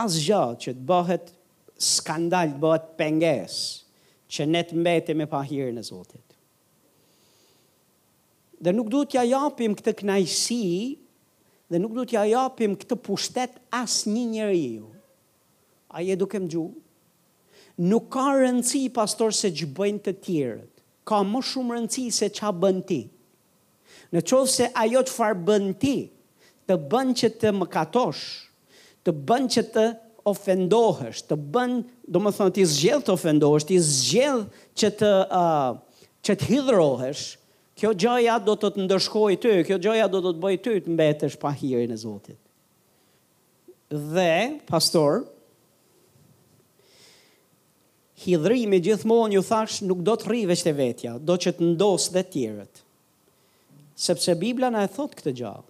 [0.03, 1.33] asgjë që të bëhet
[1.79, 3.57] skandal të bëhet penges,
[4.29, 6.25] që ne të mbeti me pa hirë në Zotit.
[8.59, 10.61] Dhe nuk du t'ja japim këtë knajsi,
[11.71, 14.89] dhe nuk du t'ja japim këtë pushtet as një njëri ju.
[15.95, 16.65] A je duke më gju?
[17.89, 20.73] Nuk ka rëndësi, pastor, se gjë bëjnë të tjërët.
[21.07, 23.01] Ka më shumë rëndësi se qa bënë ti.
[24.13, 25.95] Në qovë se ajo të farë bënë ti,
[26.69, 28.25] të bënë që të më katosh,
[29.07, 29.87] të bënë që të
[30.33, 31.77] ofendohesh, të bën,
[32.09, 34.45] do më thënë, ti zgjell të ofendohesh, ti zgjell
[34.79, 37.25] që të, uh, që të hidrohesh,
[37.79, 40.95] kjo gjaja do të të ndërshkoj ty, kjo gjaja do të të bëj ty të
[40.95, 42.39] mbetesh pa hirin e Zotit.
[43.89, 45.23] Dhe, pastor,
[48.25, 52.25] hidrimi gjithmonë ju thash nuk do të rrive që vetja, do që të ndos dhe
[52.27, 52.83] tjerët.
[53.99, 55.65] Sepse Biblia në e thot këtë gjallë,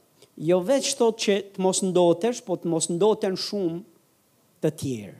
[0.48, 3.82] jo veç thot që të mos ndotesh, po të mos ndoten shumë
[4.62, 5.16] të tjerë.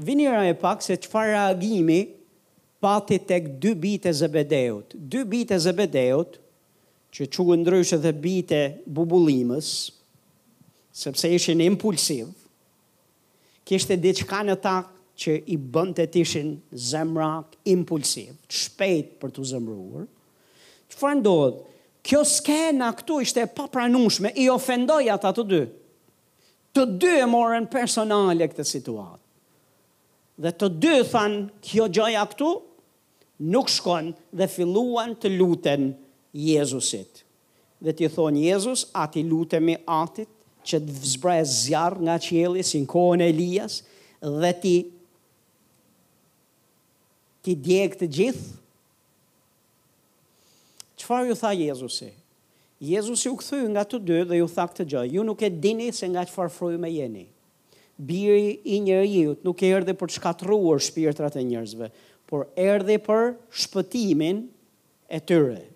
[0.00, 2.00] Vinira e pak se qëfar reagimi
[2.80, 4.94] pati tek dy bitë e zëbedeut.
[4.94, 6.38] Dy bitë e zëbedeut,
[7.10, 9.70] që që ndryshë dhe bitë e bubulimës,
[10.94, 12.28] sepse ishin impulsiv,
[13.70, 16.48] e diçka në takë që i bënd të tishin
[16.90, 20.06] zemrak impulsiv, shpejt për të zemruar.
[20.90, 21.58] Që farë ndodhë,
[22.06, 25.60] kjo skena këtu ishte papranushme, i ofendoj ata të dy
[26.76, 29.24] të dy e morën personale këtë situatë.
[30.40, 32.50] Dhe të dy thanë, kjo gjoja këtu,
[33.52, 35.90] nuk shkon dhe filluan të luten
[36.36, 37.24] Jezusit.
[37.82, 40.30] Dhe t'i thonë Jezus, ati lutemi atit
[40.68, 43.80] që të vzbrej zjarë nga qjeli, si në kohën e Elias,
[44.42, 44.74] dhe ti
[47.40, 48.48] ti djekë të gjithë.
[51.00, 52.16] Qëfar ju tha Jezusit?
[52.80, 55.90] Jezus ju këthy nga të dy dhe ju thak të gjë, ju nuk e dini
[55.92, 57.26] se nga që farfru me jeni.
[58.00, 61.90] Biri i njërë jutë nuk e erdhe për të shkatruar shpirtrat e njërzve,
[62.24, 64.40] por erdhe për shpëtimin
[65.12, 65.66] e tyre.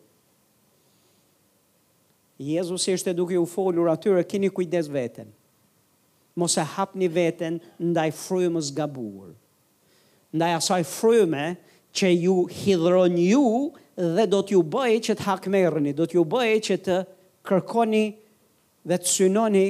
[2.40, 5.28] Jezus ishte duke u folur atyre, kini kujdes veten.
[6.40, 9.36] Mos e hapni veten ndaj frymës gabuar.
[10.34, 11.44] Ndaj asaj fryme
[11.94, 13.44] që ju hidron ju
[13.96, 16.96] dhe do t'ju bëjë që t'hakmerëni, do t'ju bëjë që të
[17.46, 18.04] kërkoni
[18.90, 19.66] dhe të synoni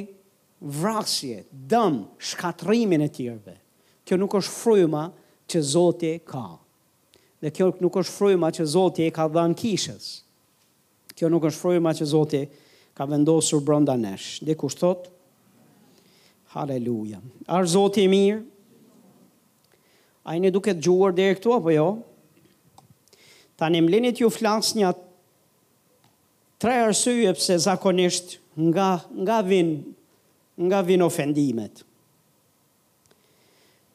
[0.64, 3.56] vrasje, dëmë, shkatrimin e tjerve.
[4.04, 5.02] Kjo nuk është frujma
[5.48, 6.44] që Zotje ka.
[7.40, 10.06] Dhe kjo nuk është frujma që Zotje ka dhe në kishës.
[11.14, 12.40] Kjo nuk është frujma që Zotje
[12.96, 14.40] ka vendosur brënda nesh.
[14.44, 15.10] Dhe kushtot,
[16.54, 17.18] Haleluja.
[17.50, 18.40] Arë Zotje mirë,
[20.24, 21.88] a i një duke të gjuar dhe e këtu apo jo?
[23.57, 24.90] Ta një mlinit ju flas një
[26.62, 28.37] tre arsye pëse zakonisht
[28.71, 29.71] nga, nga, vin,
[30.59, 31.85] nga vin ofendimet.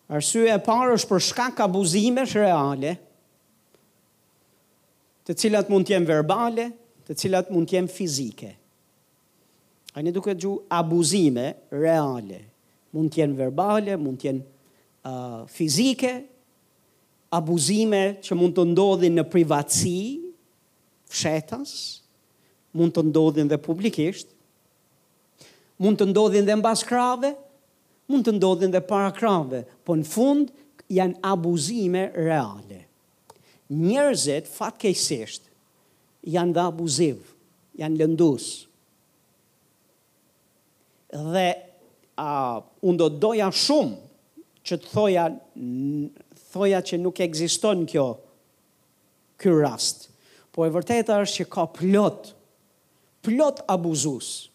[0.10, 2.95] Arsye e parë është për shkak abuzimesh reale,
[5.28, 6.69] të cilat mund t'jem verbale,
[7.10, 8.56] të cilat mund t'jem fizike.
[9.98, 12.39] A një duke gju abuzime reale,
[12.95, 14.39] mund t'jen verbale, mund t'jen
[15.06, 16.15] uh, fizike,
[17.29, 19.95] abuzime që mund të ndodhin në privatësi,
[21.13, 21.73] fshetas,
[22.77, 24.31] mund të ndodhin dhe publikisht,
[25.81, 27.33] mund të ndodhin dhe mbas krave,
[28.09, 30.51] mund të ndodhin dhe para krave, po në fund
[30.93, 32.83] janë abuzime reale.
[33.69, 35.45] Njerëzit fatkeqësisht
[36.33, 37.19] janë dhe abuziv,
[37.77, 38.47] janë lëndus.
[41.13, 41.47] Dhe
[42.21, 42.29] a,
[42.81, 44.09] unë do doja shumë
[44.65, 45.28] që të thoja,
[46.54, 47.28] thoja që nuk e
[47.89, 48.08] kjo
[49.39, 50.10] kërë rast.
[50.52, 52.32] Po e vërteta është që ka plot,
[53.24, 54.50] plot abuzus.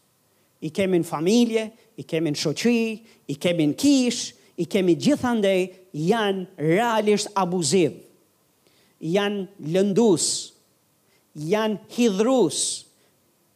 [0.65, 1.65] I kemi në familje,
[1.97, 5.63] i kemi në shoqi, i kemi në kish, i kemi gjithandej,
[5.93, 7.95] janë realisht abuziv,
[9.05, 10.27] janë lëndus,
[11.35, 12.61] janë hidrus,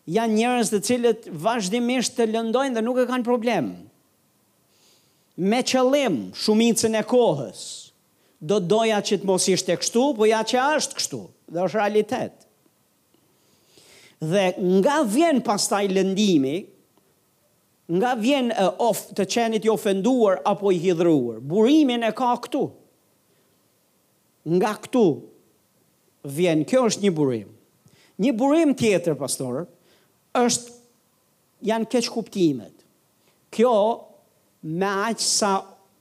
[0.08, 3.74] janë njërës dhe cilët vazhdimisht të lëndojnë dhe nuk e kanë problemë
[5.38, 7.60] me qëllim shumicën e kohës,
[8.42, 11.20] do doja që të mos ishte kështu, po ja që ashtë kështu,
[11.54, 12.34] dhe është realitet.
[14.18, 14.44] Dhe
[14.80, 16.56] nga vjen pastaj lëndimi,
[17.98, 18.50] nga vjen
[18.84, 22.64] of të qenit i ofenduar apo i hidruar, burimin e ka këtu.
[24.48, 25.04] Nga këtu
[26.34, 27.48] vjen, kjo është një burim.
[28.22, 29.66] Një burim tjetër, pastor,
[30.42, 30.74] është
[31.70, 32.74] janë keq kuptimet.
[33.54, 33.72] Kjo
[34.62, 35.52] me aqë sa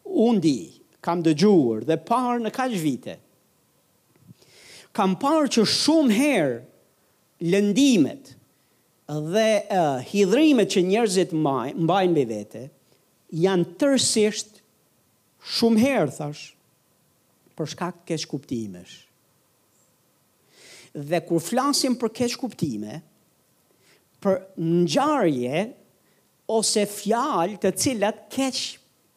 [0.06, 3.16] undi kam dëgjuar dhe parë në kaqë vite,
[4.98, 6.58] kam parë që shumë herë
[7.54, 8.32] lëndimet
[9.32, 12.64] dhe uh, hidrimet që njerëzit maj, mbajnë me vete,
[13.38, 14.58] janë tërsisht
[15.58, 16.48] shumë herë, thash,
[17.58, 18.96] për shkak të kesh kuptimesh.
[20.98, 23.00] Dhe kur flasim për kesh kuptime,
[24.24, 24.42] për
[24.88, 25.62] njarje,
[26.50, 28.60] ose fjalë të cilat keq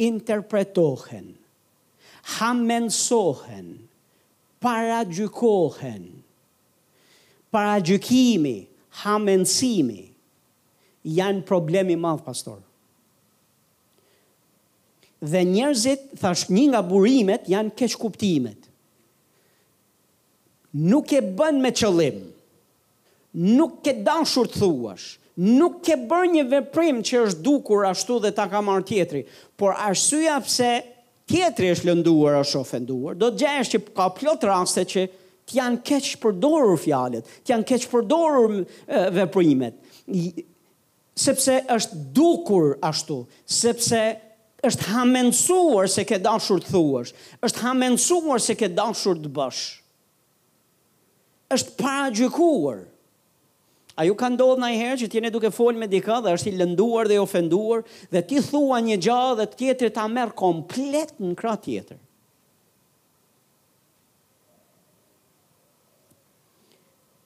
[0.02, 1.32] interpretohen,
[2.38, 3.68] hamensohen,
[4.60, 6.02] paragjykohen.
[7.50, 8.56] Paragjykimi,
[9.02, 10.04] hamensimi
[11.18, 12.60] janë problemi madh pastor.
[15.20, 18.68] Dhe njerëzit thash një nga burimet janë keq kuptimet.
[20.92, 22.20] Nuk e bën me qëllim.
[23.58, 25.08] Nuk e dashur të thuash,
[25.40, 29.22] nuk ke bërë një veprim që është dukur ashtu dhe ta ka marrë tjetri,
[29.56, 30.70] por arsyeja pse
[31.30, 35.04] tjetri është lënduar ose ofenduar, do të gjejësh që ka plot raste që
[35.50, 38.58] ti janë keq përdorur fjalët, ti janë keq përdorur
[39.16, 39.80] veprimet.
[41.20, 44.00] Sepse është dukur ashtu, sepse
[44.66, 47.14] është hamendsuar se ke dashur të thuash,
[47.44, 49.64] është hamendsuar se ke dashur të bësh.
[51.56, 52.89] Është paragjykuar.
[54.00, 56.54] A ju ka ndodhë i herë që tjene duke folë me dika dhe është i
[56.56, 61.34] lënduar dhe i ofenduar dhe ti thua një gja dhe tjetër ta merë komplet në
[61.36, 61.98] kra tjetër.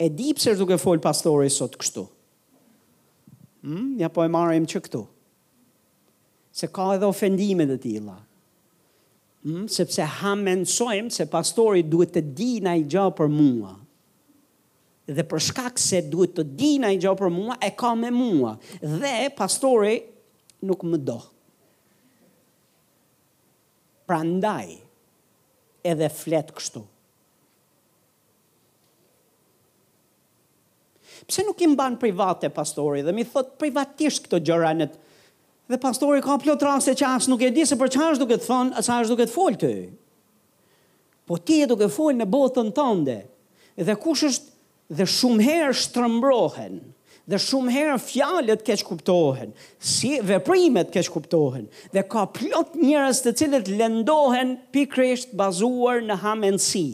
[0.02, 2.02] E di pëse është duke folë pastore sot kështu.
[3.62, 3.92] Hmm?
[4.02, 5.04] Ja po e marim që këtu.
[6.58, 8.18] Se ka edhe ofendime dhe tila.
[9.46, 9.70] Hmm?
[9.70, 13.70] Sepse ha mensojmë se pastori duhet të di i gja për mua.
[13.76, 13.80] Hmm?
[15.06, 16.44] dhe për shkak se duhet të
[16.80, 18.54] na i gjopë për mua, e ka me mua.
[18.80, 19.98] Dhe pastore
[20.64, 21.18] nuk më do.
[24.08, 24.78] Pra ndaj,
[25.88, 26.82] edhe flet kështu.
[31.24, 34.96] Pse nuk im banë private pastori dhe mi thot privatisht këto gjëranet
[35.70, 38.36] dhe pastori ka plot rase që asë nuk e di se për që ashtë duke
[38.36, 39.70] të thonë, asë ashtë duke të folë të.
[41.24, 43.14] Po ti e duke folë në botën tënde
[43.88, 44.52] dhe kush është
[44.92, 46.78] dhe shumë herë shtrëmbrohen,
[47.24, 53.32] dhe shumë herë fjalët keq kuptohen, si veprimet keq kuptohen, dhe ka plot njerëz të
[53.40, 56.84] cilët lëndohen pikërisht bazuar në hamendsi,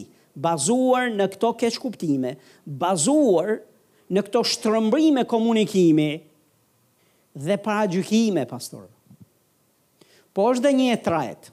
[0.45, 2.37] bazuar në këto keq kuptime,
[2.79, 3.57] bazuar
[4.11, 6.11] në këto shtrëmbrime komunikimi
[7.39, 8.87] dhe paragjykime, pastor.
[10.31, 11.49] Po është dhe një e trajt,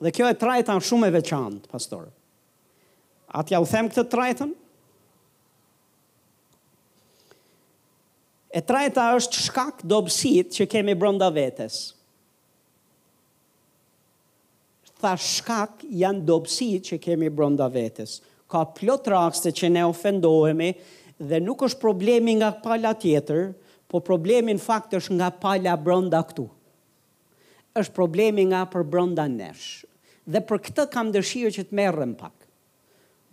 [0.00, 2.08] dhe kjo e trajt anë shumë e veçantë, pastor.
[3.28, 4.52] A t'ja u them këtë trajtën?
[8.50, 11.74] E trajta është shkak dobësit që kemi brënda vetës.
[15.00, 18.16] Tha shkak janë dobësit që kemi brënda vetës.
[18.50, 20.72] Ka plot rakste që ne ofendohemi
[21.30, 23.44] dhe nuk është problemi nga pala tjetër,
[23.90, 26.48] po problemi në fakt është nga pala brënda këtu.
[27.80, 29.86] është problemi nga për brënda nesh.
[30.26, 32.34] Dhe për këtë kam dëshirë që të merën pak.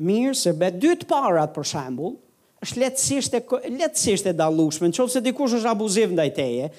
[0.08, 2.20] Mirë se be dytë parat për shambullë,
[2.66, 3.42] është letësisht e,
[3.76, 6.70] letësisht e dalushme, në qovë se dikush është abuziv në dajteje,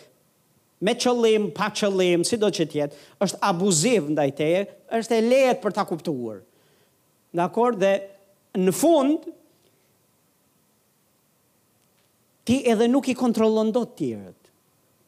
[0.85, 4.63] me qëllim, pa qëllim, si do që tjetë, është abuziv në dajteje,
[4.99, 6.41] është e letë për ta kuptuar.
[7.35, 7.93] Në akord dhe
[8.63, 9.27] në fund,
[12.49, 14.53] ti edhe nuk i kontrolën do të tjërët,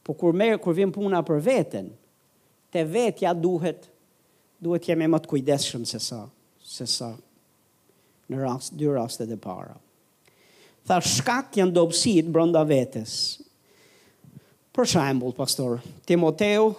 [0.06, 1.88] po kur merë, kur vim puna për vetën,
[2.70, 2.84] te
[3.24, 3.88] ja duhet,
[4.62, 6.24] duhet jemi më të kujdeshëm se sa,
[6.62, 7.12] se sa
[8.30, 9.80] në rast, dy rastet e parat.
[10.88, 13.14] Tha shkak janë dobësit brënda vetës.
[14.74, 16.70] Për shambull, pastor, Timoteu,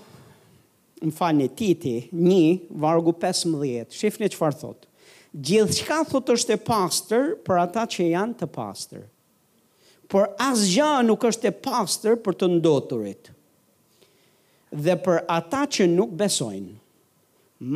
[1.02, 4.88] në fa një titi, një, vargu 15, shifë që farë thotë.
[5.32, 9.06] Gjithë shka thotë është e pastor për ata që janë të pastor.
[10.12, 13.30] Por asë gja nuk është e pastor për të ndoturit.
[14.72, 16.74] Dhe për ata që nuk besojnë.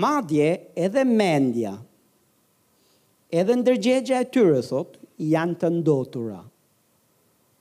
[0.03, 0.49] Madje
[0.83, 1.75] edhe mendja,
[3.37, 6.41] edhe ndërgjegja e tyre, thotë, janë të ndotura.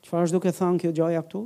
[0.05, 1.43] Qëfar është duke thënë kjo gjoja këtu?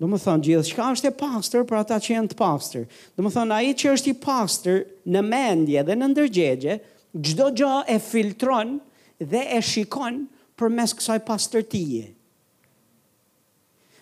[0.00, 2.86] Do më thënë, gjithë, shka është e pastor për ata që janë të pastor?
[3.16, 4.80] Do më thënë, a i që është i pastor
[5.12, 6.78] në mendje dhe në ndërgjegje,
[7.26, 8.78] gjdo gjo e filtron
[9.20, 10.22] dhe e shikon
[10.60, 12.06] për mes kësaj pastor tije.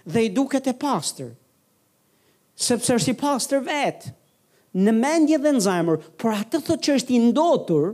[0.09, 1.33] Dhe i duket e pastor,
[2.59, 4.15] sepse është i pastor vetë,
[4.79, 7.93] në mendje dhe në zajmër, për atë thë që është i ndotur,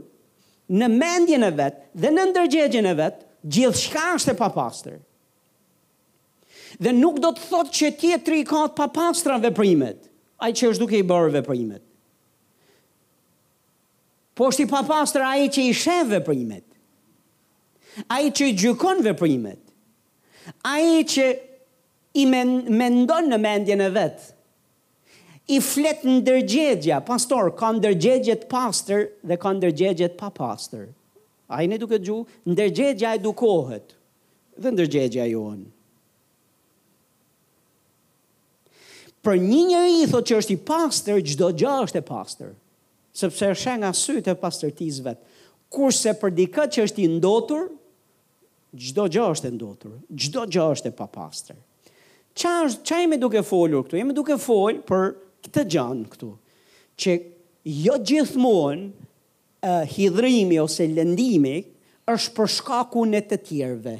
[0.75, 4.97] në mendjen e vet dhe në ndërgjegjen e vet, gjithçka është e papastër.
[6.83, 10.09] Dhe nuk do të thotë që tjetëri ka të papastra veprimet,
[10.43, 11.83] ai që është duke i bërë veprimet.
[14.35, 16.65] Po është i papastër ai që i shën veprimet.
[18.11, 19.61] Ai që gjykon veprimet.
[20.67, 21.29] Ai që
[22.19, 24.33] i mendon në mendjen e vet
[25.49, 30.87] i flet në dërgjegja, pastor, ka në dërgjegjet pastor dhe ka në dërgjegjet pa pastor.
[31.53, 33.93] A i në duke gju, në dërgjegja edukohet
[34.57, 35.65] dhe në dërgjegja johën.
[39.25, 42.51] Për një një i thot që është i pastor, gjdo gjë është e pastor.
[43.15, 45.21] Sepse është nga sytë e pastor tizvet.
[45.73, 47.69] Kurse për dika që është i ndotur,
[48.75, 49.95] gjdo gjë është e ndotur.
[50.13, 51.57] Gjdo gjë është e pa pastor.
[52.35, 52.53] Qa,
[52.85, 53.97] qa duke folur këtu?
[54.01, 55.13] Jemi duke folur për
[55.45, 56.29] këtë gjanë këtu,
[56.97, 57.15] që
[57.87, 61.57] jo gjithmonë uh, hidrimi ose lëndimi
[62.15, 63.97] është për shkakun e të tjerve,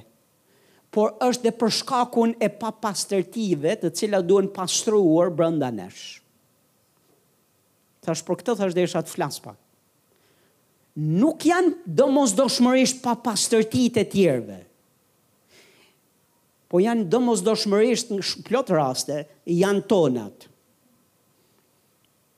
[0.95, 6.21] por është dhe për shkakun e pa pastërtive të cila duen pastruar brënda nesh.
[8.05, 9.59] Thash për këtë thash dhe isha të flasë pak.
[11.19, 14.61] Nuk janë do mos do shmërish pa pastërtit e tjerve,
[16.71, 20.53] po janë do mos do shmërish në plot raste, janë tonatë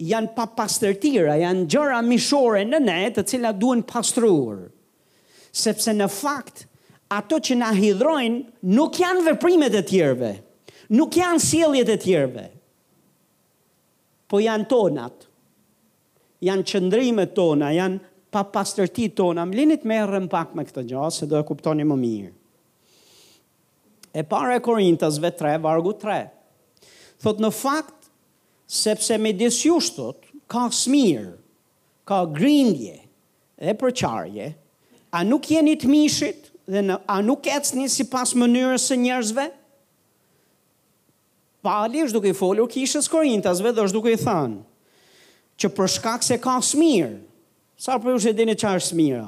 [0.02, 4.66] janë pa pastërtira, janë gjëra mishore në ne të cila duen pastruar.
[5.56, 6.66] Sepse në fakt,
[7.08, 10.32] ato që na hidrojnë nuk janë veprimet e tjerve,
[10.92, 12.44] nuk janë sieljet e tjerve,
[14.26, 15.28] po janë tonat,
[16.44, 18.00] janë qëndrimet tona, janë
[18.34, 19.46] pa pastërti tona.
[19.48, 22.32] Më linit me rëm pak me këtë gjo, se do e kuptoni më mirë.
[24.16, 26.18] E pare Korintas, 3, vargu 3.
[27.22, 27.95] Thot në fakt,
[28.66, 30.18] sepse me disjushtot,
[30.50, 31.30] ka smirë,
[32.06, 32.98] ka grindje
[33.56, 34.50] dhe përqarje,
[35.14, 39.46] a nuk jeni të mishit dhe në, a nuk ecni si pas mënyrës së njerëzve?
[41.66, 44.60] Pali është duke i folur kishës korintasve dhe është duke i thanë,
[45.56, 47.16] që përshkak se ka smirë,
[47.80, 49.26] sa për ju që dini qarë smira?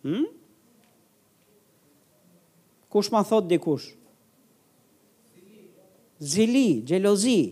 [0.00, 0.26] Hmm?
[2.90, 3.92] Kush ma thot dikush?
[6.20, 7.50] zili, gjelozi,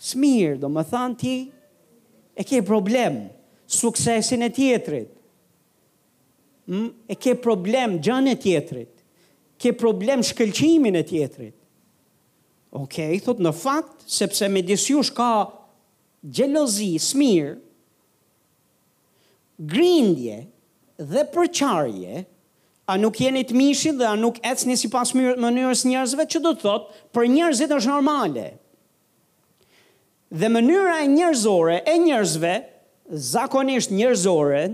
[0.00, 1.34] smirë, do më thanë ti,
[2.40, 3.18] e ke problem,
[3.70, 5.10] suksesin e tjetërit,
[6.70, 6.88] mm?
[7.10, 8.92] e ke problem gjanë e tjetërit,
[9.60, 11.56] ke problem shkëlqimin e tjetërit.
[12.78, 15.32] Ok, thot në fakt, sepse me disjush ka
[16.22, 17.58] gjelozi, smirë,
[19.60, 20.38] grindje
[21.10, 22.22] dhe përqarje,
[22.90, 26.38] a nuk jeni të mishit dhe a nuk ecni një si pas mënyrës njërzve, që
[26.42, 28.46] do të thotë, për njërzit është normale.
[30.40, 32.52] Dhe mënyra e njërzore e njërzve,
[33.26, 34.64] zakonisht njerëzore,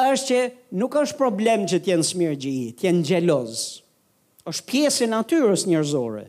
[0.00, 0.40] është që
[0.80, 3.60] nuk është problem që t'jenë smirgji, t'jenë gjeloz.
[4.50, 6.22] është pjesë e natyrës njërzore.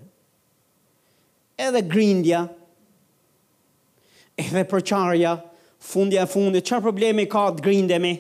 [1.58, 2.42] Edhe grindja,
[4.38, 5.32] edhe përqarja,
[5.80, 8.12] fundja e fundit, që problemi ka të grindemi,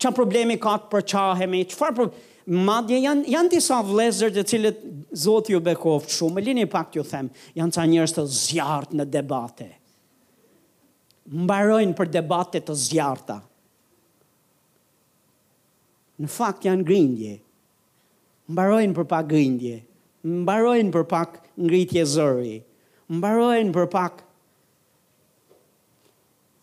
[0.00, 4.80] që problemi ka të përqahemi, që farë problemi, madje janë janë disa vëllezër të cilët
[5.16, 9.68] Zoti ju bekoft shumë, lini pak t'ju them, janë ca njerëz të zjarrt në debate.
[11.30, 13.36] Mbarojnë për debate të zjarrta.
[16.18, 17.36] Në fakt janë grindje.
[18.50, 19.78] Mbarojnë për pak grindje.
[20.26, 22.58] Mbarojnë për pak ngritje zëri.
[23.14, 24.20] Mbarojnë për pak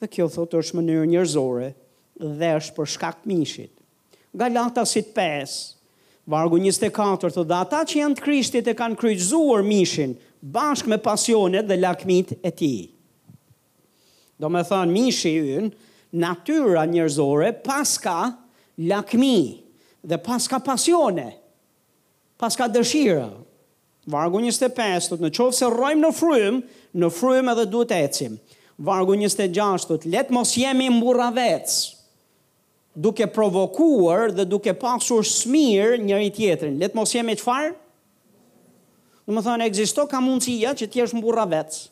[0.02, 1.66] Dhe kjo thotë është mënyrë njërzore
[2.42, 3.70] dhe është për shkak mishit.
[4.36, 5.54] Galatasit 5,
[6.32, 10.14] vargu 24, të dhe ata që janë të krishtit e kanë kryqëzuar mishin,
[10.56, 12.74] bashkë me pasionet dhe lakmit e ti.
[14.40, 15.68] Do me thënë, mishi yn,
[16.24, 18.16] natyra njërzore, paska
[18.88, 19.60] lakmi
[20.02, 21.28] dhe paska pasione,
[22.40, 23.28] paska dëshira.
[24.10, 26.64] Vargu 25, të në qovë se rojmë në frymë,
[27.04, 28.40] në frymë edhe duhet ecim.
[28.82, 31.78] Vargu 26, të letë mos jemi mbura vetës,
[32.96, 36.76] duke provokuar dhe duke pasur smirë njëri tjetrin.
[36.80, 37.72] Letë mos jemi qëfarë?
[39.28, 41.86] Në më thënë, egzisto ka mundësia që t'jesh mburra vetës,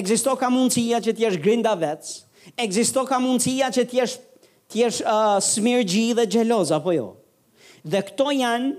[0.00, 2.14] egzisto ka mundësia që t'jesh grinda vetës,
[2.58, 4.14] egzisto ka mundësia që t'jesh,
[4.72, 7.10] t'jesh uh, smirë gji dhe gjeloza, apo jo?
[7.86, 8.72] Dhe këto janë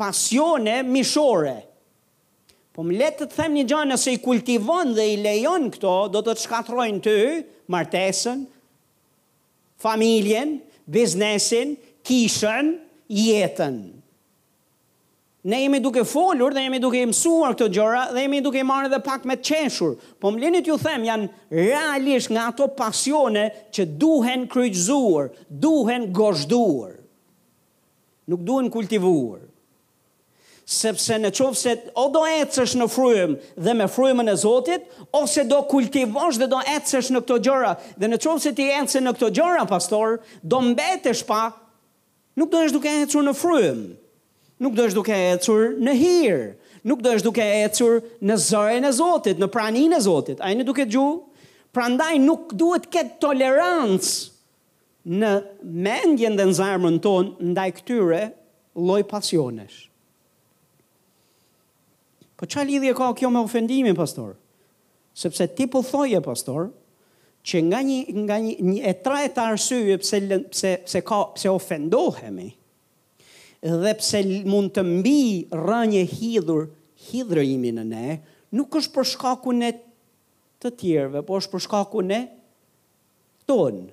[0.00, 1.58] pasione mishore.
[2.74, 6.22] Po më letë të them një gjë nëse i kultivon dhe i lejon këto, do
[6.22, 7.18] të të shkatrojnë ty,
[7.72, 8.46] martesën,
[9.82, 10.58] familjen,
[10.90, 11.76] biznesin,
[12.06, 12.76] kishën,
[13.10, 13.78] jetën.
[15.46, 18.98] Ne jemi duke folur dhe jemi duke mësuar këto gjëra dhe jemi duke marrë edhe
[19.06, 19.92] pak me të qeshur.
[20.18, 26.92] Po më lini t'ju them janë realisht nga ato pasione që duhen kryqëzuar, duhen goshtuar,
[28.26, 29.38] Nuk duhen kultivuar
[30.66, 35.44] sepse në qovë se o do ecësh në frujëm dhe me frujëm e Zotit, ose
[35.46, 39.12] do kultivosh dhe do ecësh në këto gjëra, dhe në qovë se ti ecësh në
[39.14, 41.44] këto gjëra, pastor, do mbetesh pa,
[42.36, 43.80] nuk do është duke ecur në frujëm,
[44.66, 46.42] nuk do është duke ecur në hirë,
[46.90, 50.58] nuk do është duke ecur në zërën e Zotit, në praninë e Zotit, a e
[50.58, 51.06] në duke gju,
[51.76, 54.32] pra ndaj nuk duhet këtë tolerancë
[55.14, 55.36] në
[55.86, 58.24] mendjen dhe në zarmën tonë ndaj këtyre
[58.82, 59.84] loj pasionesh.
[62.36, 64.34] Po qa lidhje ka kjo me ofendimin, pastor?
[65.16, 66.66] Sepse ti po thoje, pastor,
[67.46, 70.18] që nga një, nga një, një e traje të arsyje pse,
[70.52, 72.48] pse, pse, ka, pse ofendohemi,
[73.84, 74.20] dhe pse
[74.52, 75.22] mund të mbi
[75.56, 76.66] rënje hidhur,
[77.08, 78.16] hidhre imi në ne,
[78.58, 79.70] nuk është për shkaku në
[80.60, 82.20] të tjerve, po është për shkaku në
[83.48, 83.86] tonë.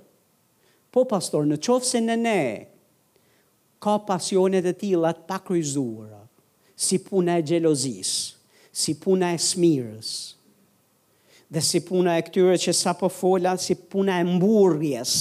[0.93, 2.39] Po, pastor, në qofë se në ne
[3.83, 6.22] ka pasionet e tila të pakryzuara,
[6.84, 8.11] si puna e gjelozis,
[8.73, 10.11] si puna e smirës,
[11.53, 15.15] dhe si puna e këtyre që sa po fola, si puna e mburjes.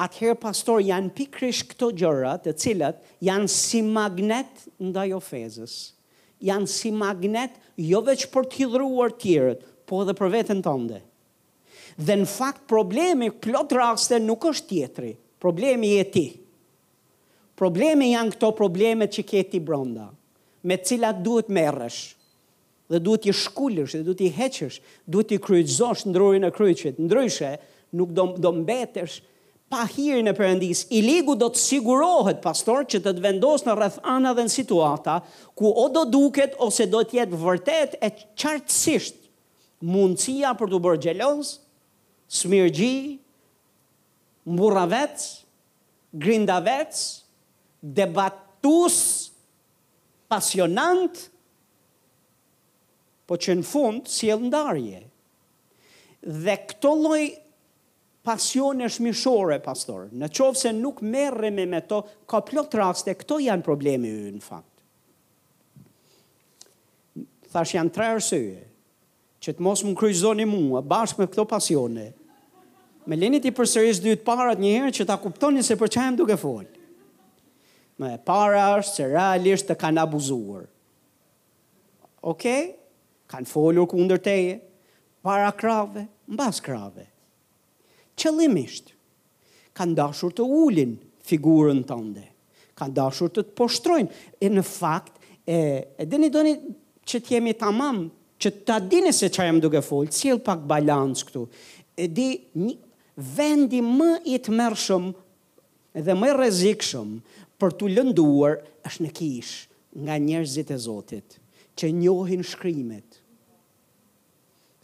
[0.00, 5.74] Atëherë, pastor, janë pikrish këto gjërat, të cilat janë si magnet ndaj ofezës,
[6.44, 10.98] janë si magnet jo veç për t'hidruar dhruar tjërët, po edhe për vetën tënde.
[11.96, 16.02] Dhe në fakt problemi plot raste nuk është tjetri, problemi e ti.
[16.02, 16.26] Problemi e ti
[17.58, 20.10] probleme janë këto probleme që ti bronda,
[20.66, 22.12] me cilat duhet merresh,
[22.90, 24.76] dhe duhet i shkullësh, dhe duhet i heqësh,
[25.08, 27.54] duhet i kryqëzosh në drurin e kryqët, ndryshe
[27.98, 29.16] nuk do, do mbetesh
[29.72, 30.84] pa hirë në përëndis.
[30.94, 33.96] I ligu do të sigurohet, pastor, që të të vendos në rrëth
[34.36, 35.16] dhe në situata,
[35.58, 39.22] ku o do duket ose do të jetë vërtet e qartësisht
[39.82, 41.56] mundësia për të bërë gjelos,
[42.32, 42.94] smirgji,
[44.46, 45.26] mburra vetës,
[46.16, 47.02] grinda vetës,
[47.80, 49.32] debatus
[50.30, 51.12] pasionant,
[53.26, 55.00] po që në fund si e ndarje.
[56.26, 57.24] Dhe këto loj
[58.26, 62.00] pasion e shmishore, pastor, në qovë se nuk merre me me to,
[62.30, 64.72] ka plot raste, këto janë problemi ju në fakt.
[67.52, 68.62] Thash janë tre arsye,
[69.42, 72.08] që të mos më kryzoni mua, bashkë me këto pasione,
[73.06, 76.72] me linit i përsëris dytë parat njëherë që ta kuptoni se për qajem duke folë.
[78.00, 80.66] Më e para është se realisht të kanë abuzuar.
[82.20, 82.72] Okej?
[82.72, 82.72] Okay?
[83.32, 84.58] Kanë folur kundër teje,
[85.26, 87.08] para krave, mbas krave.
[88.16, 88.92] Qëllimisht,
[89.76, 90.92] kanë dashur të ulin
[91.26, 92.22] figurën tënde,
[92.78, 95.16] kanë dashur të të poshtrojnë, e në fakt,
[95.48, 95.56] e,
[95.98, 96.52] e dini doni
[97.06, 98.04] që t'jemi tamam,
[98.38, 101.48] që t'a dini se që jam duke folë, cilë pak balans këtu,
[101.98, 102.28] e di
[102.60, 102.76] një
[103.34, 105.10] vendi më i të mërshëm
[106.06, 107.14] dhe më rezikshëm
[107.58, 109.52] për të lënduar është në kish
[110.04, 111.38] nga njerëzit e Zotit,
[111.78, 113.20] që njohin shkrimet.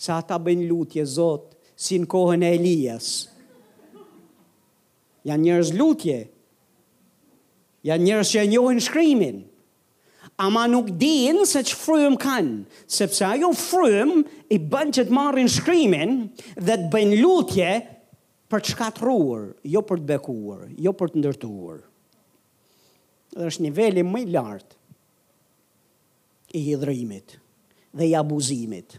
[0.03, 3.09] Sa ata bëjnë lutje, Zot, si në kohën e Elias.
[5.29, 6.17] Janë njerëz lutje,
[7.87, 9.37] janë njerëz që njohin shkrimin,
[10.43, 12.65] ama nuk din se që frym kanë,
[12.97, 16.17] sepse ajo frym i bën që të marrin shkrimin
[16.57, 17.71] dhe të bëjnë lutje
[18.51, 21.81] për të shkatruar, jo për të bekuar, jo për të ndërtuar
[23.35, 24.79] dhe është niveli më i lartë
[26.59, 27.39] i hidrimit
[27.97, 28.99] dhe i abuzimit.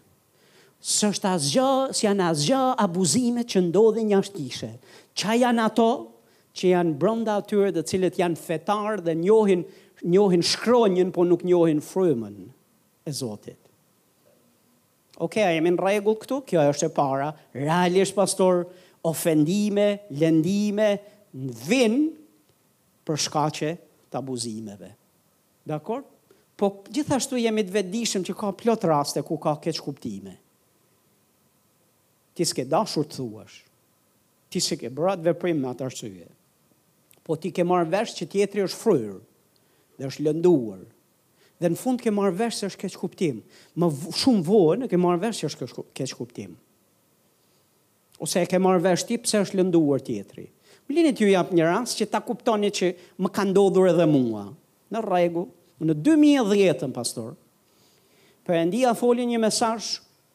[0.83, 4.69] Së është asgjë, si janë asgjë abuzimet që ndodhin një ashtë
[5.21, 5.85] Qa janë ato
[6.57, 9.61] që janë brënda atyre dhe cilët janë fetar dhe njohin,
[10.03, 12.37] njohin shkronjën, po nuk njohin frymën
[13.05, 13.57] e Zotit.
[15.21, 16.41] Oke, okay, a jemi në regull këtu?
[16.49, 17.29] Kjo është e para.
[17.53, 18.65] Realisht, pastor,
[19.05, 20.95] ofendime, lendime,
[21.33, 22.07] në vinë
[23.05, 23.75] për shkache
[24.13, 24.93] të abuzimeve.
[25.67, 26.05] Dakor?
[26.59, 30.35] Po gjithashtu jemi të vedishëm që ka plot raste ku ka keq kuptime.
[32.37, 33.57] Ti s'ke dashur të thuash.
[34.53, 36.27] Ti s'ke ke bërat veprim me atë arsye.
[37.25, 39.19] Po ti ke marrë vesh që tjetëri është fryrë
[39.97, 40.83] dhe është lënduar.
[41.61, 43.41] Dhe në fund ke marrë vesh se është keq kuptim.
[43.79, 43.89] Më
[44.21, 46.53] shumë vonë ke marrë vesh që është keq kuptim.
[48.21, 50.47] Ose e ke marrë vesh ti pse është lënduar tjetëri
[50.87, 52.87] Blinit ju jap një rast që ta kuptoni që
[53.23, 54.45] më ka ndodhur edhe mua.
[54.91, 55.45] Në regu,
[55.83, 57.35] në 2010-ën, pastor,
[58.47, 59.93] përëndia foli një mesaj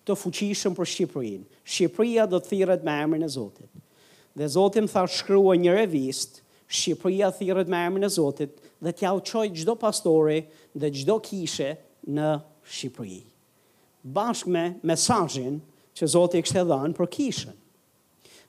[0.09, 1.45] të fuqishëm për Shqipërinë.
[1.69, 3.69] Shqipëria do të thiret me emrin e Zotit.
[4.39, 9.13] Dhe Zoti më tha shkrua një revistë, Shqipëria thirret me emrin e Zotit dhe t'ja
[9.19, 10.41] u qoj gjdo pastore
[10.75, 11.75] dhe gjdo kishe
[12.09, 12.33] në
[12.73, 13.21] Shqipëri.
[14.17, 15.61] Bashk me mesajin
[15.97, 17.58] që Zoti i kështë për kishën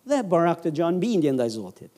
[0.08, 1.92] dhe Barak këtë gjanë bindje ndaj Zotit.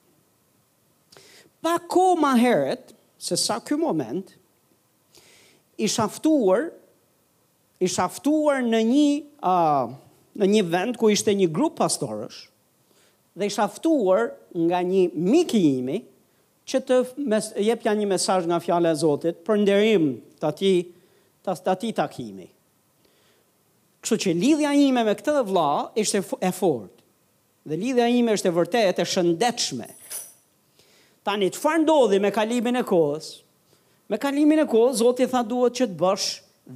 [1.61, 4.27] Pa ko ma heret, se sa kë moment,
[5.81, 6.69] i shaftuar,
[7.81, 9.09] i shaftuar në një,
[9.45, 9.91] uh,
[10.39, 12.39] në një vend ku ishte një grupë pastorësh,
[13.37, 14.31] dhe i shaftuar
[14.65, 16.01] nga një miki imi,
[16.71, 16.97] që të
[17.29, 20.73] mes, jepja një mesaj nga fjale e Zotit, për nderim të ati,
[21.45, 22.45] të ati takimi.
[24.01, 27.00] Kështë që lidhja ime me këtë dhe vla, ishte e fort.
[27.63, 29.87] Dhe lidhja ime është e vërtetë e shëndetshme.
[31.27, 33.27] Tani çfarë ndodhi me kalimin e kohës?
[34.09, 36.25] Me kalimin e kohës Zoti tha duhet që të bësh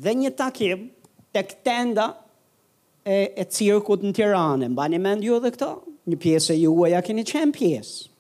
[0.06, 0.84] dhe një takim
[1.36, 2.06] tek tenda
[3.16, 4.70] e e cirkut në Tiranë.
[4.76, 5.72] Mbani mend ju jo edhe këta?
[6.06, 8.12] Një pjesë e juaj ja keni çan pjesë.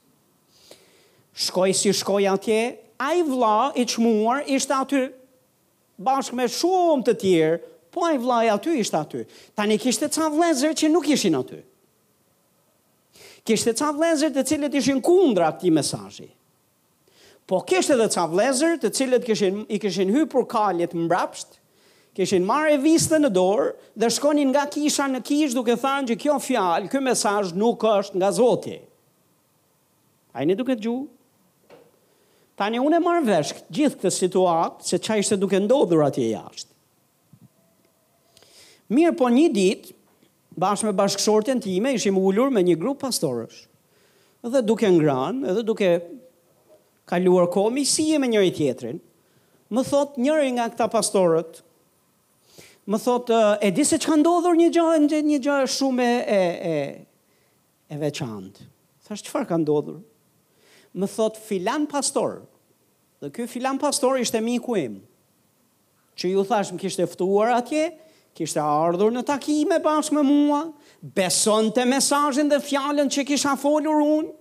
[1.45, 2.59] Shkoj si shkoj atje,
[2.97, 5.03] ai vlla i çmuar ishte aty
[6.01, 7.61] bashkë me shumë të tjerë,
[7.93, 9.25] po ai vllai aty ishte aty.
[9.55, 11.61] Tani kishte ca vëllezër që nuk ishin aty
[13.45, 16.27] kishte ca vlezër të cilët ishin kundra këti mesazhi.
[17.45, 21.59] Po kishte edhe ca vlezër të cilët kishin i kishin hyrë kaljet mbrapsht,
[22.17, 23.67] kishin marrë vistën në dorë
[24.01, 28.17] dhe shkonin nga kisha në kish duke thënë që kjo fjalë, ky mesazh nuk është
[28.17, 28.79] nga Zoti.
[30.35, 31.05] Ai duke duket gjuhë.
[32.57, 36.71] Tani unë e marrë vesh gjithë këtë situatë se qa ishte duke ndodhur atje jashtë.
[38.95, 39.91] Mirë po një ditë,
[40.59, 43.65] bashkë me bashkëshortjen time, ishim ullur me një grup pastorësh,
[44.45, 45.89] dhe duke ngranë, edhe duke
[47.09, 49.01] kaluar komi, mi si e me njëri tjetrin,
[49.73, 51.61] më thot njëri nga këta pastorët,
[52.85, 53.31] më thot,
[53.65, 57.05] e di se që ka ndodhur një gjahë, një, një gjahë shumë e, e,
[57.89, 58.67] e, veçantë.
[59.07, 59.97] Thash, që farë ka ndodhur?
[60.95, 62.43] Më thot, filan pastorë,
[63.25, 64.99] dhe kjo filan pastorë ishte miku im,
[66.15, 68.04] që ju thash më eftuar ftuar atje, dhe
[68.35, 70.63] kishte ardhur në takime bashkë me mua,
[71.15, 74.33] beson të mesajin dhe fjallën që kisha folur unë,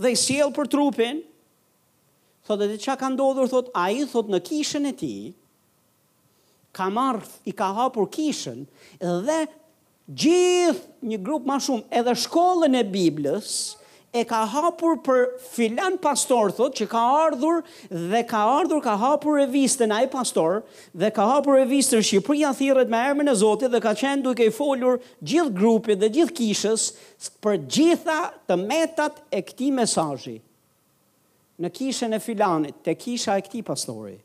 [0.00, 1.18] dhe i siel për trupin,
[2.46, 5.12] thot e të që ka ndodhur, thot, a i thot në kishën e ti,
[6.76, 8.62] ka marrë, i ka hapur kishën,
[9.26, 9.40] dhe
[10.10, 13.52] gjithë një grup ma shumë, edhe shkollën e Biblës,
[14.12, 15.20] e ka hapur për
[15.54, 17.60] filan pastor, thot, që ka ardhur
[18.10, 20.62] dhe ka ardhur, ka hapur revistën a e pastor,
[20.98, 24.50] dhe ka hapur revistën Shqipëria Thirët me emën e Zotit dhe ka qenë duke i
[24.56, 26.88] folur gjithë grupit dhe gjithë kishës
[27.44, 28.18] për gjitha
[28.50, 30.40] të metat e këti mesajji
[31.60, 34.16] në kishën e filanit, të kisha e këti pastori.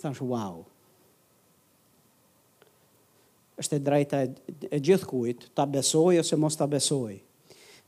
[0.00, 0.62] Thash, wow,
[3.60, 7.18] është e drejta e, e gjithkujt, ta besoj ose mos ta besoj.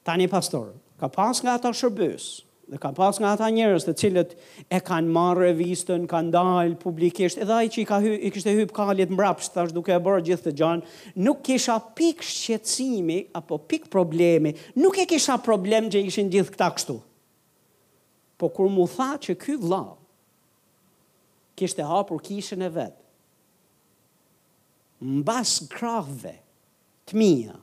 [0.06, 2.24] Tani pastor, ka pas nga ata shërbës,
[2.72, 4.34] dhe ka pas nga ata njerës të cilët
[4.74, 8.56] e kanë marrë revistën, kanë dalë publikisht, edhe ai që i, hy, i kështë e
[8.60, 10.92] hypë kalit mbrapsht, të ashtë duke e bërë gjithë të gjanë,
[11.26, 16.70] nuk kisha pik shqetsimi, apo pik problemi, nuk e kisha problem që ishin gjithë këta
[16.76, 16.98] kështu.
[18.42, 19.84] Po kur mu tha që ky vla,
[21.60, 22.98] kishte hapur kishën e vetë,
[25.02, 26.36] mbas krahve
[27.10, 27.56] të mija,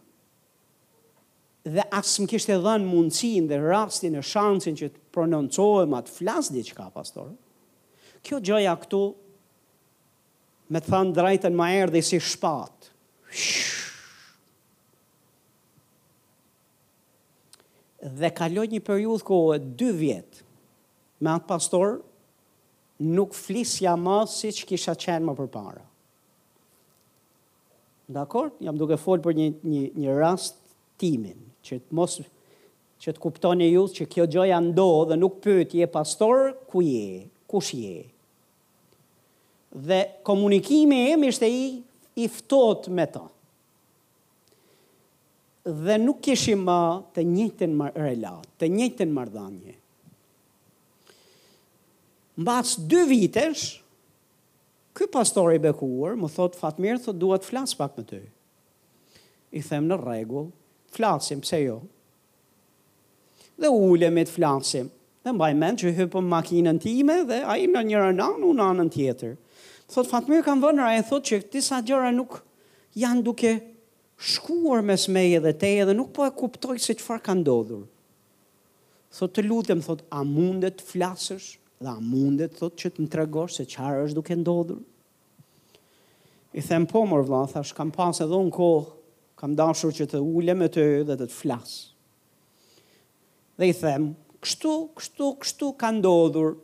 [1.70, 6.14] dhe asë më kishtë edhe në mundësin dhe rastin e shansin që të prononcojmë atë
[6.18, 7.34] flasë dhe që ka pastorë,
[8.28, 9.02] kjo gjoja këtu
[10.74, 12.92] me të thanë drajten ma erdi si shpatë.
[18.20, 20.44] Dhe kaloj një periudhë ko e dy vjetë
[21.24, 21.96] me atë pastorë,
[23.16, 25.86] nuk flisja ma si që kisha qenë më përpara.
[28.10, 28.50] Dakor?
[28.64, 30.56] Jam duke fol për një një një rast
[31.00, 32.18] timin, që të mos
[33.04, 36.82] që të kuptoni ju që kjo gjë ja ndodh dhe nuk pyet je pastor ku
[36.84, 37.22] je?
[37.50, 38.00] Kush je?
[39.90, 41.62] Dhe komunikimi im ishte i
[42.20, 43.22] i ftohtë me ta.
[45.86, 46.76] Dhe nuk kishim më
[47.16, 49.78] të njëjtën relat, të njëjtën marrëdhënie.
[52.42, 53.68] Mbas dy vitesh,
[54.98, 58.20] Ky pastor i bekuar më thot Fatmir, thot dua të flas pak me ty.
[59.54, 60.48] I them në rregull,
[60.94, 61.76] flasim pse jo.
[63.60, 64.90] Dhe ulem me të flasim.
[65.26, 69.34] Dhe mbaj mend që hypëm makinën time dhe ai në njërën anë, unë anën tjetër.
[69.90, 72.40] Thot Fatmir kam vënë ai thot që disa gjëra nuk
[73.04, 73.54] janë duke
[74.32, 77.84] shkuar mes meje dhe teje dhe nuk po e kuptoj se çfarë ka ndodhur.
[79.18, 83.10] Thot të lutem, thot a mundet të flasësh dhe a mundet thot që të më
[83.14, 84.80] tregosh se qarë është duke ndodhur?
[86.60, 88.80] I them po mor vla, thash kam pas edhe unë kohë,
[89.40, 91.78] kam dashur që të ule me të dhe të të flasë.
[93.60, 94.10] Dhe i them,
[94.44, 96.58] kështu, kështu, kështu ka ndodhur,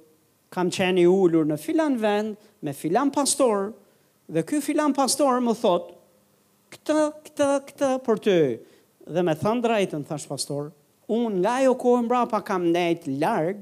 [0.55, 3.69] kam qeni ullur në filan vend, me filan pastor,
[4.27, 5.93] dhe kjo filan pastor më thot,
[6.75, 6.97] këtë,
[7.29, 8.35] këtë, këtë për të,
[9.15, 10.73] dhe me thëndrajtën, thash pastor,
[11.13, 13.61] unë nga jo kohë mbra pa kam nejtë largë,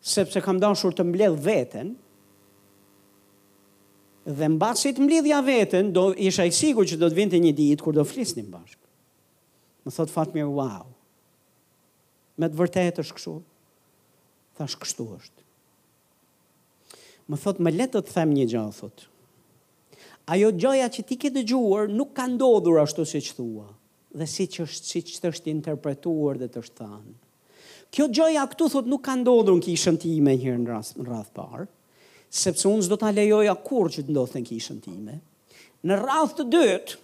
[0.00, 1.92] sepse kam dashur të mbledh veten.
[4.30, 7.84] Dhe mbasi të mbledhja veten, do isha i sigurt që do të vinte një ditë
[7.84, 8.80] kur do flisnim bashkë.
[9.86, 10.88] Më thot fat mirë wow.
[12.40, 13.34] Me të vërtetë është kështu.
[14.60, 15.36] Tash kështu është.
[17.30, 19.06] Më thot më le të të them një gjë, thot.
[20.34, 23.68] Ajo gjoja që ti ke dëgjuar nuk ka ndodhur ashtu siç thua
[24.20, 27.16] dhe si që është, si që të është interpretuar dhe të është thanë
[27.94, 31.28] kjo gjoja këtu thot nuk ka ndodhur në kishën time herë në rast në radh
[31.34, 31.68] parë,
[32.30, 35.18] sepse unë s'do ta lejoja kur që të ndodhte në kishën time.
[35.88, 36.98] Në radh të dytë,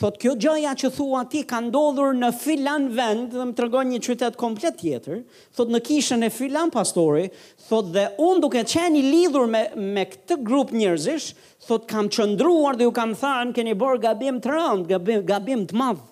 [0.00, 3.98] thot kjo gjoja që thua ti ka ndodhur në filan vend dhe më tregon një
[4.06, 5.20] qytet komplet tjetër,
[5.58, 7.26] thot në kishën e filan pastori,
[7.68, 9.66] thot dhe unë duke qenë i lidhur me
[9.98, 11.34] me këtë grup njerëzish,
[11.68, 15.76] thot kam qëndruar dhe ju kam thënë keni bërë gabim të rënd, gabim gabim të
[15.82, 16.09] madh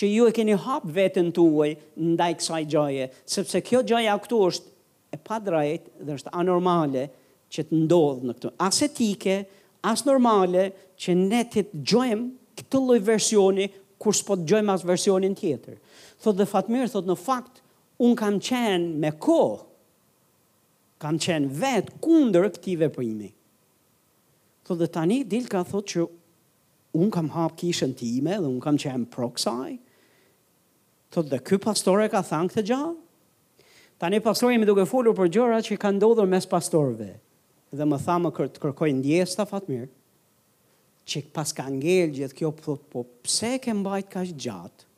[0.00, 1.72] që ju e keni hapë vetën të uaj
[2.14, 4.70] ndaj kësaj gjoje, sepse kjo gjoje a këtu është
[5.12, 7.06] e pa drajt dhe është anormale
[7.52, 8.52] që të ndodhë në këtu.
[8.68, 9.34] As etike,
[9.84, 10.68] as normale
[11.02, 13.66] që ne të gjojmë këtë loj versioni
[14.02, 15.76] kur s'po të gjojmë as versionin tjetër.
[16.24, 17.60] Thot dhe Fatmir, thot në fakt,
[18.02, 19.40] unë kam qenë me ko,
[21.02, 23.28] kam qenë vetë kunder këtive përimi.
[24.66, 26.08] Thot dhe tani, dil ka thot që
[26.92, 29.76] un kam hap kishën time dhe un kam qenë proksaj,
[31.12, 32.98] thot dhe ky pastor e ka thënë këtë gjallë?
[34.02, 37.12] Tani pastori më duke folur për gjëra që kanë ndodhur mes pastorëve
[37.78, 39.86] dhe më tha më kër të kërkoj ndjesë fatmir,
[41.08, 42.50] që pas ka ngell gjithë kjo
[42.90, 44.88] po pse ke mbajt ka gjatë,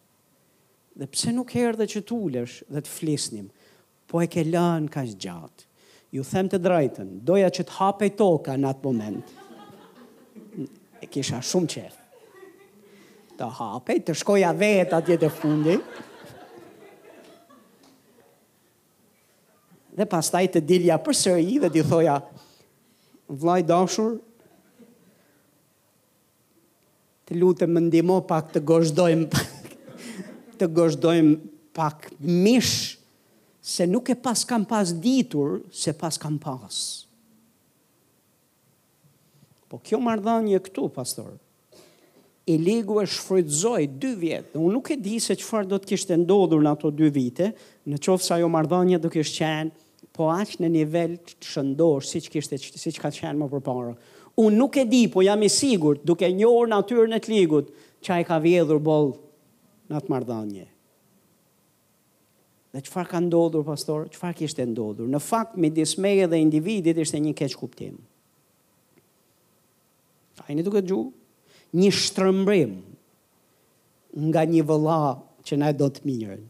[0.99, 3.47] dhe pse nuk herë dhe që ulesh dhe të flisnim,
[4.09, 5.71] po e ke lën ka gjatë.
[6.15, 9.33] Ju them të drajten, doja që të hape toka në atë moment
[11.05, 11.95] e kisha shumë qef.
[13.39, 15.75] Të hapej, të shkoja vetë atje të fundi.
[19.99, 22.17] Dhe pas taj të dilja për sëri i dhe di thoja,
[23.41, 24.17] vlaj dashur
[27.27, 29.53] të lutë më ndimo pak të goshtdojmë pak
[30.61, 31.37] të gëshdojmë
[31.75, 32.99] pak mish
[33.65, 36.77] se nuk e pas kam pas ditur se pas kam pas
[39.75, 41.33] Po kjo mardhanje këtu, pastor,
[42.47, 45.89] i ligu e shfrydzoj dy vjetë, dhe unë nuk e di se qëfar do të
[45.91, 47.49] kishtë ndodhur në ato dy vite,
[47.91, 49.73] në qofë sa jo mardhanje do kishtë qenë,
[50.15, 52.45] po aq në nivel të shëndosh, si që
[52.85, 53.97] siç ka qenë më përpara.
[54.39, 57.75] Unë nuk e di, po jam i sigur, duke njërë në atyrë në të ligut,
[57.99, 59.13] që a i ka vjedhur bolë
[59.91, 60.69] në atë mardhanje.
[62.77, 65.11] Dhe qëfar ka ndodhur, pastor, qëfar kishtë ndodhur?
[65.11, 68.03] Në fakt, me dismeje dhe individit ishte një keqë kuptimë.
[70.43, 71.07] Ajni duke gju,
[71.75, 72.75] një shtrëmbrim
[74.29, 74.99] nga një vëlla
[75.47, 76.43] që na e do të mirën.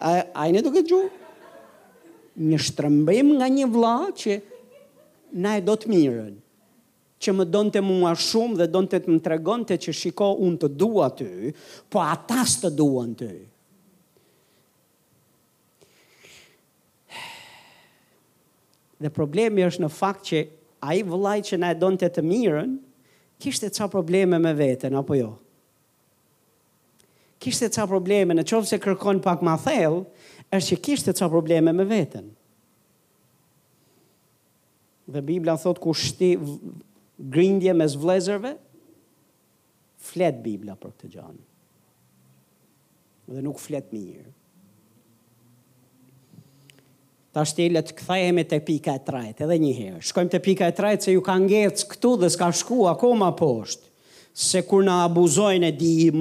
[0.00, 1.00] Ajni duke gju,
[2.40, 4.38] një shtrëmbrim nga një vëlla që
[5.44, 6.38] na e do të mirën
[7.20, 10.28] që më donë të mua shumë dhe donë të të më tregon të që shiko
[10.44, 11.26] unë të dua të,
[11.92, 13.28] po atas të duan të.
[19.04, 20.40] Dhe problemi është në fakt që
[20.80, 22.74] a i vëllaj që na e donë të të mirën,
[23.40, 25.30] kishtë e ca probleme me vetën, apo jo?
[27.40, 30.02] Kishtë e ca probleme, në qovë se kërkon pak ma thell,
[30.52, 32.26] është që kishtë e ca probleme me vetën.
[35.10, 36.34] Dhe Biblia thot ku shti
[37.18, 38.54] grindje me zvlezërve,
[40.00, 41.40] flet Biblia për këtë gjanë.
[43.30, 44.30] Dhe nuk flet mirë
[47.32, 50.00] ta shtelet kthehemi te pika e trajt edhe një herë.
[50.04, 53.86] Shkojmë te pika e trajt se ju ka ngecë këtu dhe s'ka shku akoma poshtë.
[54.34, 56.20] Se kur na abuzojnë e dim,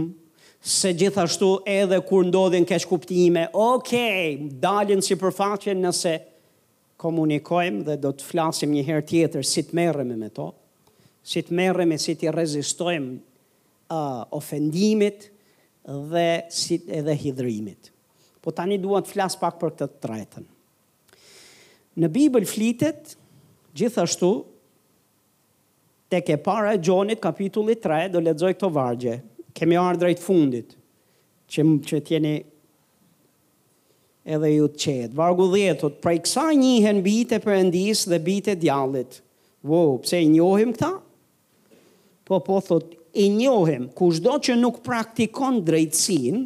[0.62, 6.14] se gjithashtu edhe kur ndodhin keq kuptime, okay, dalin si përfaqen nëse
[7.00, 10.50] komunikojmë dhe do të flasim një herë tjetër si të merremi me to,
[11.24, 15.30] si të merremi si të rezistojmë uh, ofendimit
[16.12, 17.90] dhe si edhe hidhrimit.
[18.42, 20.08] Po tani duat të flas pak për këtë tretën.
[20.08, 20.48] trajtën
[22.00, 23.16] në Bibël flitet
[23.78, 24.30] gjithashtu
[26.10, 29.18] tek e para e Gjonit kapitulli 3 do lexoj këto vargje.
[29.58, 30.76] Kemë ardhur drejt fundit
[31.52, 32.34] që që tjeni
[34.30, 35.16] edhe ju të çet.
[35.18, 39.20] Vargu 10 thot pra kësa ksa njihen bitë për ndis dhe bitë djallit.
[39.68, 40.94] Wo, pse i njohim këta?
[42.30, 46.46] Po po thot i njohim kushdo që nuk praktikon drejtsin,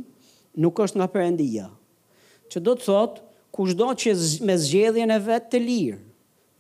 [0.64, 1.68] nuk është nga perëndia.
[2.50, 3.20] Ço do të thot,
[3.54, 4.14] kushdo që
[4.50, 6.00] me zgjedhjen e vetë të lirë,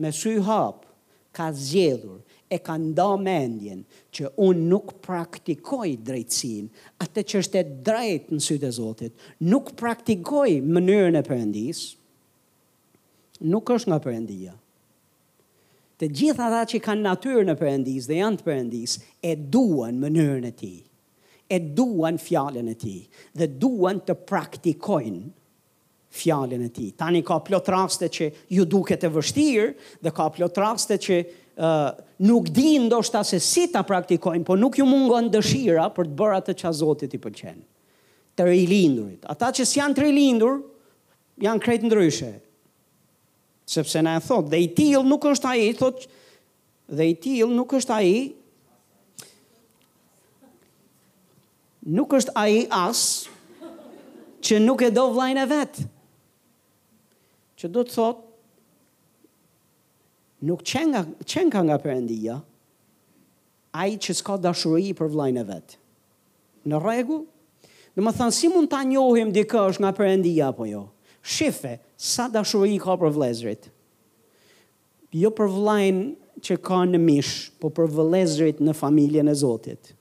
[0.03, 0.85] me sy hapë,
[1.33, 2.19] ka zgjedhur,
[2.53, 3.79] e ka nda mendjen
[4.13, 6.67] që unë nuk praktikoj drejtsin,
[7.01, 9.13] atë që është e drejt në sytë e Zotit,
[9.49, 11.81] nuk praktikoj mënyrën e përëndis,
[13.49, 14.53] nuk është nga përëndia.
[15.97, 20.45] Të gjitha ata që kanë natyrën e përëndis dhe janë të përëndis, e duan mënyrën
[20.45, 20.73] e ti,
[21.49, 22.95] e duan fjallën e ti,
[23.39, 25.25] dhe duan të praktikojnë
[26.13, 26.91] fjalën e tij.
[26.97, 29.67] Tani ka plot raste që ju duket e vështirë
[30.05, 31.15] dhe ka plot raste që
[31.57, 31.89] ë uh,
[32.25, 36.37] nuk di ndoshta se si ta praktikojnë, por nuk ju mungon dëshira për të bërë
[36.39, 37.59] atë që Zoti i pëlqen.
[38.37, 39.25] Të rilindurit.
[39.29, 40.61] Ata që janë të rilindur
[41.45, 42.31] janë krejt ndryshe.
[43.69, 46.07] Sepse na e thotë, dhe i tillë nuk është ai, thotë,
[46.99, 48.11] dhe i tillë nuk është ai.
[51.97, 53.03] Nuk është ai as
[54.45, 55.83] që nuk e do vllajën e vet
[57.63, 58.23] që do të thot
[60.43, 61.01] nuk qenë nga
[61.33, 62.37] qenë ka nga përëndia
[63.79, 65.77] a i që s'ka dashurëi për vlajnë e vetë.
[66.67, 67.21] Në regu,
[67.95, 70.81] në më thanë si mund ta njohim dikë është nga përëndia po jo.
[71.23, 73.69] Shife, sa dashurëi ka për vlezrit?
[75.15, 76.05] Jo për vlajnë
[76.43, 79.93] që ka në mish, po për vlezrit në familje në Zotit.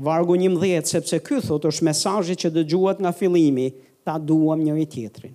[0.00, 3.70] Vargu një mdhjetë, sepse këthot është mesajit që dëgjuat nga filimi,
[4.06, 5.34] ta duam njëri tjetrin.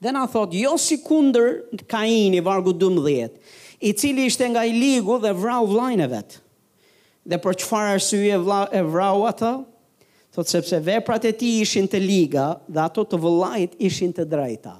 [0.00, 3.36] Dhe na thot, jo si kunder Kaini, vargu 12,
[3.84, 6.40] i cili ishte nga i ligu dhe vrau vlajnë vetë.
[7.28, 8.32] Dhe për qëfar arsye
[8.78, 9.50] e vrau atë,
[10.34, 14.78] thot sepse veprat e ti ishin të liga dhe ato të vëllajt ishin të drejta.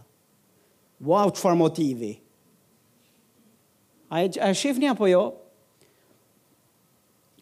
[1.04, 2.14] Wow, qëfar motivi.
[4.10, 5.22] A e, a shifni apo jo?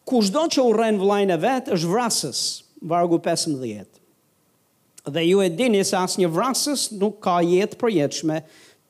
[0.09, 2.43] Kushdo që u rren vëllajnë vetë është vrasës,
[2.91, 3.98] vargu 15
[5.11, 8.39] dhe ju e dini se asë një vrasës nuk ka jetë përjetëshme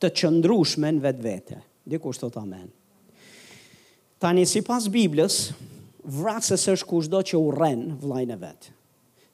[0.01, 1.59] të qëndrushme në vetë vete.
[1.89, 2.67] Dikur së të amen.
[4.19, 5.39] Tani, si pas Biblës,
[6.03, 8.75] vrasës është kush do që u renë vlajnë vetë.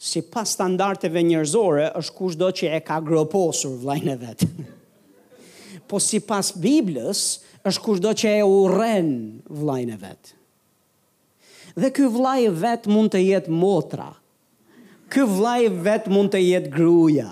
[0.06, 4.50] Si pas standarteve njërzore, është kush do që e ka gropësur vlajnë vetë.
[5.90, 7.24] po si pas Biblës,
[7.66, 10.34] është kush do që e u renë vlajnë vetë.
[11.76, 14.12] Dhe ky vlajë vetë mund të jetë motra,
[15.12, 17.28] Ky vllai vet mund të jetë gruaja.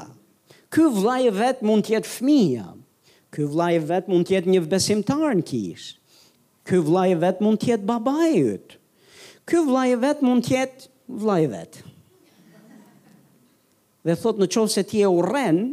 [0.73, 2.67] Ky vllai vet mund të jetë fëmia.
[3.33, 5.87] Ky vllai vet mund të jetë një besimtar në kish.
[6.67, 8.75] Ky vllai vet mund të jetë babai i yt.
[9.49, 10.89] Ky vllai vet mund të jetë
[11.23, 11.81] vllai vet.
[14.03, 15.63] Dhe thot në qovë se ti e uren,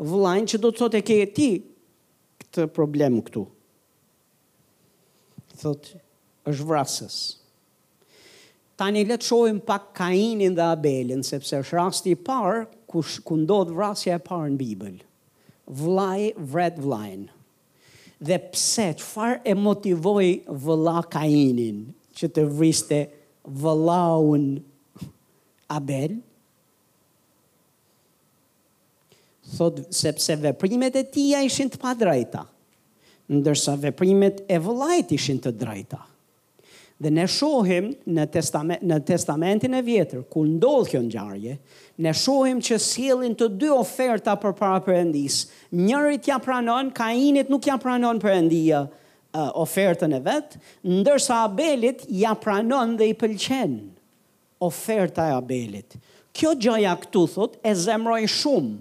[0.00, 1.48] vlajnë që do të thotë e ke ti
[2.42, 3.44] këtë problem këtu.
[5.62, 5.90] Thot,
[6.50, 7.18] është vrasës.
[8.74, 13.36] Tani le të shohim pak Kainin dhe Abelin, sepse është rasti i parë ku ku
[13.38, 14.96] ndodh vrasja e parë në Bibël.
[15.82, 17.28] Vllai vret vllain.
[18.18, 20.32] Dhe pse çfarë e motivoi
[20.64, 21.78] vëlla Kainin
[22.18, 22.98] që të vriste
[23.62, 24.48] vëllaun
[25.78, 26.16] Abel?
[29.54, 32.42] Thot sepse veprimet e tij ishin të padrejta,
[33.38, 36.00] ndërsa veprimet e vëllajt ishin të drejta
[36.96, 41.56] Dhe ne shohim në, testament, në testamentin e vjetër, ku ndodhë kjo njarje,
[42.06, 45.40] ne shohim që sielin të dy oferta për para përëndis.
[45.74, 48.88] Njërit ja pranon, kainit nuk ja pranon përëndia uh,
[49.64, 50.62] ofertën e vetë,
[51.00, 53.74] ndërsa abelit ja pranon dhe i pëlqen
[54.62, 55.96] oferta e abelit.
[56.34, 58.76] Kjo gjaja këtu thot e zemroj shumë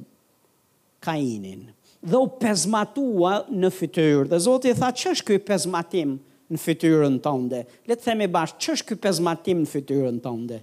[1.03, 1.65] kainin
[2.03, 4.27] dhe u pezmatua në fytyrë.
[4.31, 6.15] Dhe Zotë i tha, që është Këj pezmatim?
[6.53, 7.63] në fytyrën tënde.
[7.89, 10.61] Le të themi bashkë, ç'është ky pezmatim në fytyrën tënde?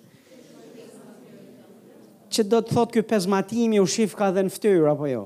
[2.30, 5.24] Që do të thotë ky pezmatimi u shifë ka dhe në fytyrë apo jo?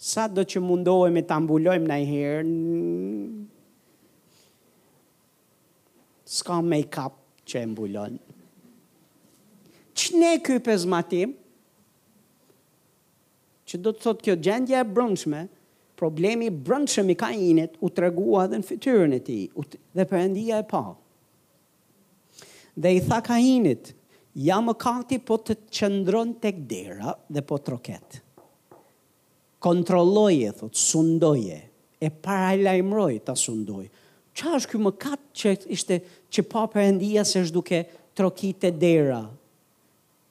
[0.00, 2.58] Sa do që mundohemi të ambullojmë në herë,
[6.40, 7.16] s'ka make-up
[7.50, 8.18] që e mbullon.
[9.96, 11.32] Që ne këj pëzmatim,
[13.68, 15.42] që do të thotë kjo gjendja e brëndshme,
[16.00, 19.34] problemi brëndshëm i kainit u të regua dhe në fityrën e ti,
[19.98, 20.80] dhe për e pa.
[22.80, 23.90] Dhe i tha kainit,
[24.40, 28.20] ja më kati po të qëndron të kdera dhe po të roket.
[29.60, 31.58] Kontrolloje, thot, sundoje,
[32.00, 33.90] e paralajmëroj të sundoj.
[34.32, 35.98] Qa është kjo më katë që ishte
[36.32, 37.82] që pa për se është duke
[38.62, 39.20] të dera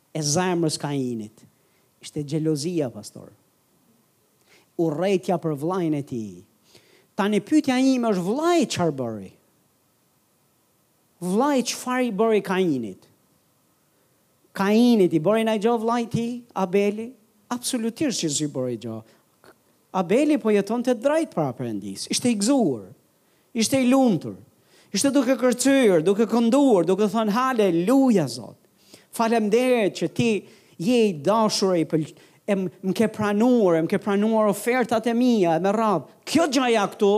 [0.09, 1.45] e zajmërës kainit?
[2.01, 3.36] Ishte gjelozia, pastorë
[4.80, 6.23] u rejtja për vlajnë e ti.
[7.15, 9.32] Ta një pytja i është vlajt që arë bëri.
[11.27, 13.07] Vlajt që farë i bëri ka init.
[14.55, 16.27] Ka init i bëri në gjo vlajt ti,
[16.57, 17.09] Abeli?
[17.51, 19.01] Absolutisht që zhë i bëri gjo.
[19.99, 22.07] Abeli po jeton të drajt për apërëndis.
[22.13, 22.86] Ishte i gzuur,
[23.59, 24.38] ishte i luntur,
[24.93, 29.03] ishte duke kërcyr, duke kënduar, duke thonë haleluja, Zotë.
[29.17, 30.32] Falem që ti
[30.80, 32.13] je i dashur e i pëllë,
[32.49, 36.45] e më ke pranuar, e më ke pranuar ofertat e mija, e me radhë, kjo
[36.55, 37.11] gjaja këtu,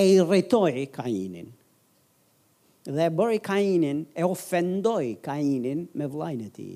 [0.00, 1.50] e i rritoj kainin,
[2.88, 6.68] dhe e bëri kainin, e ofendoj kainin me vlajnë ti.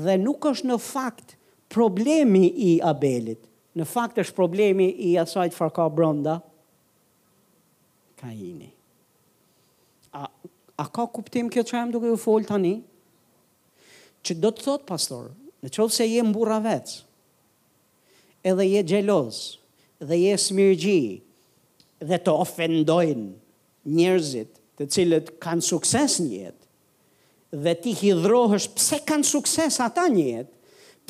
[0.00, 1.36] Dhe nuk është në fakt
[1.72, 3.42] problemi i abelit,
[3.76, 6.38] në fakt është problemi i asajt farka bronda,
[8.20, 8.72] kaini.
[10.16, 12.72] A, a ka kuptim kjo që e më duke u folë tani?
[12.72, 12.86] Kainin
[14.24, 15.30] që do të thot, pastor,
[15.64, 16.98] në qovë se je bura vetë,
[18.52, 19.38] edhe je gjeloz,
[20.00, 21.18] dhe je smirgji,
[22.00, 26.56] dhe të ofendojnë njerëzit të cilët kanë sukses një jetë,
[27.64, 30.54] dhe ti hidrohësh pse kanë sukses ata një jetë,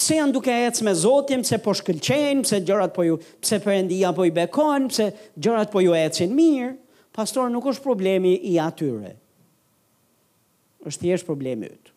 [0.00, 4.14] pse janë duke ecë me Zotin, pse po shkëlqejnë, pse gjërat po ju, pse perëndia
[4.16, 6.74] po i bekon, pse gjërat po ju ecin mirë,
[7.14, 9.14] pastor nuk është problemi i atyre.
[10.88, 11.89] Është thjesht problemi yt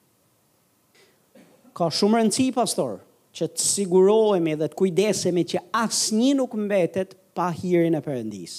[1.78, 2.99] ka shumë rëndësi pastor,
[3.36, 8.55] që të sigurohemi dhe të kujdesemi që asë një nuk mbetet pa hirin e përëndis.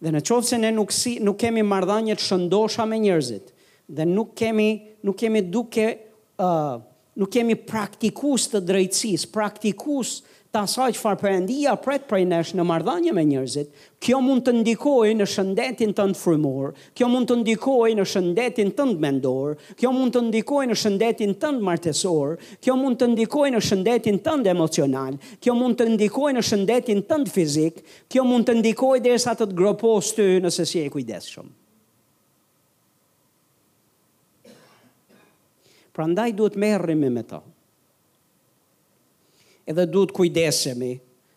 [0.00, 3.50] Dhe në qovë se ne nuk, si, nuk kemi mardhanjët shëndosha me njërzit,
[3.98, 4.68] dhe nuk kemi,
[5.04, 5.86] nuk kemi duke,
[6.40, 6.78] uh,
[7.20, 10.18] nuk kemi praktikus të drejtsis, praktikus
[10.50, 13.68] ta saj që farë përëndia pret prej nesh në mardhanje me njërzit,
[14.02, 16.16] kjo mund të ndikoj në shëndetin të në
[16.96, 21.50] kjo mund të ndikoj në shëndetin të mendor, kjo mund të ndikoj në shëndetin të
[21.60, 27.02] martesor, kjo mund të ndikoj në shëndetin të emocional, kjo mund të ndikoj në shëndetin
[27.10, 30.88] të fizik, kjo mund të ndikoj dhe sa të të së të nëse si e
[30.94, 31.48] kujdeshëm.
[35.96, 37.40] Pra ndaj duhet merrimi me, me ta
[39.66, 40.90] edhe duhet kujdesemi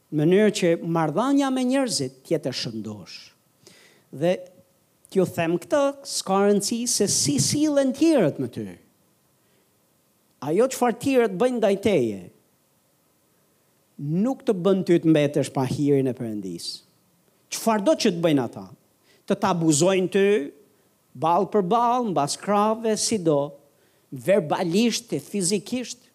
[0.10, 3.18] në mënyrë që marrëdhënia me njerëzit të jetë shëndosh.
[4.22, 4.36] Dhe
[5.10, 8.68] t'ju them këtë, s'ka rëndësi se si sillen tjerët me ty.
[10.46, 12.20] Ajo çfarë tjerët bëjnë ndaj teje,
[14.24, 16.70] nuk të bën ty të mbetesh pa hirin e Perëndis.
[17.60, 18.66] farë do që të bëjnë ata?
[19.28, 20.24] Të ta abuzojnë ty
[21.20, 23.40] ball për ball, mbas krave, si do,
[24.12, 26.09] verbalisht e fizikisht,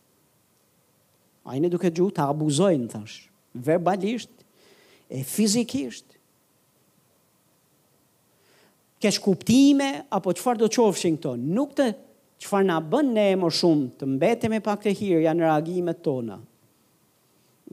[1.53, 3.17] në duke gju të abuzojnë, thash,
[3.53, 4.31] verbalisht,
[5.13, 6.07] e fizikisht.
[9.05, 11.91] Kesh kuptime, apo qëfar do qofshin këto, nuk të
[12.45, 16.39] qëfar na bën ne e më shumë të mbetemi pak të hirë janë reagimet tona.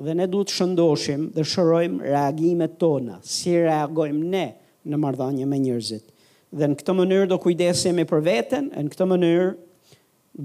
[0.01, 4.45] Dhe ne du të shëndoshim dhe shërojmë reagimet tona, si reagojmë ne
[4.91, 6.07] në mardhanje me njërzit.
[6.51, 9.49] Dhe në këtë mënyrë do kujdesemi për veten, në këtë mënyrë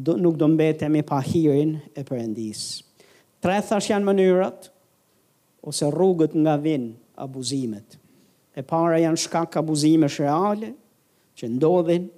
[0.07, 2.86] do, nuk do mbetemi pa hirin e përëndisë.
[3.47, 4.65] Trethash janë mënyrat,
[5.71, 6.89] ose rrugët nga vinë
[7.23, 7.95] abuzimet.
[8.59, 10.73] E para janë shkak abuzime shreale,
[11.39, 12.09] që ndodhin,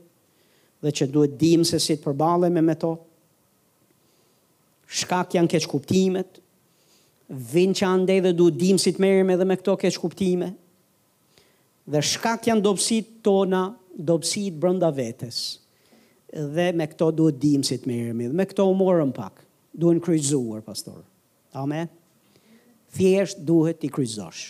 [0.81, 2.95] dhe që duhet dim se si të përbale me me to.
[5.03, 6.41] Shkak janë keq kuptimet,
[7.53, 10.49] vinë që ande dhe duhet dim si të merrem edhe me këto keq kuptime.
[11.93, 15.59] Dhe shkak janë dobsit tona, dobsit brënda vetes.
[16.57, 19.45] Dhe me këto duhet dim si të merim me këto u morëm pak,
[19.77, 21.08] duhet në kryzuar, pastorë.
[21.59, 21.91] Amen.
[22.95, 24.43] Thjesht duhet të kryzosh.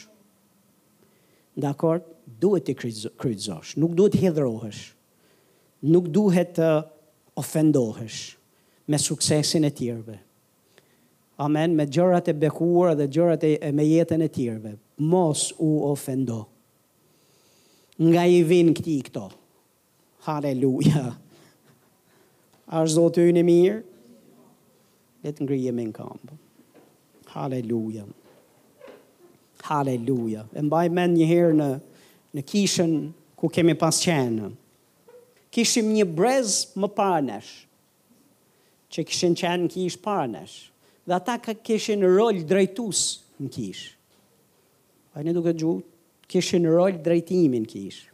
[1.59, 2.03] Dakor,
[2.43, 2.75] duhet të
[3.25, 3.73] kryzosh.
[3.81, 4.83] Nuk duhet hedhrohesh.
[5.95, 6.69] Nuk duhet të
[7.43, 8.21] ofendohesh
[8.91, 10.17] me suksesin e tjerve.
[11.45, 14.73] Amen, me gjërat e bekuara dhe gjërat e, me jetën e tjerve.
[15.13, 16.41] Mos u ofendo.
[18.05, 19.29] Nga i vin këti i këto.
[20.27, 21.05] Haleluja.
[22.77, 23.79] A zotë ju në mirë?
[25.27, 26.45] Letë me në kampë.
[27.29, 28.05] Haleluja.
[29.63, 30.47] Haleluja.
[30.57, 31.69] E mbaj men një herë në,
[32.39, 32.95] në kishën
[33.39, 34.51] ku kemi pas qenë.
[35.55, 37.49] Kishim një brez më parënesh,
[38.93, 40.57] që kishin qenë në kishë parënesh,
[41.09, 43.01] dhe ata ka kishin rol drejtus
[43.41, 43.87] në kishë.
[45.17, 45.73] A një duke gju,
[46.31, 48.05] kishin rol drejtimin në kishë.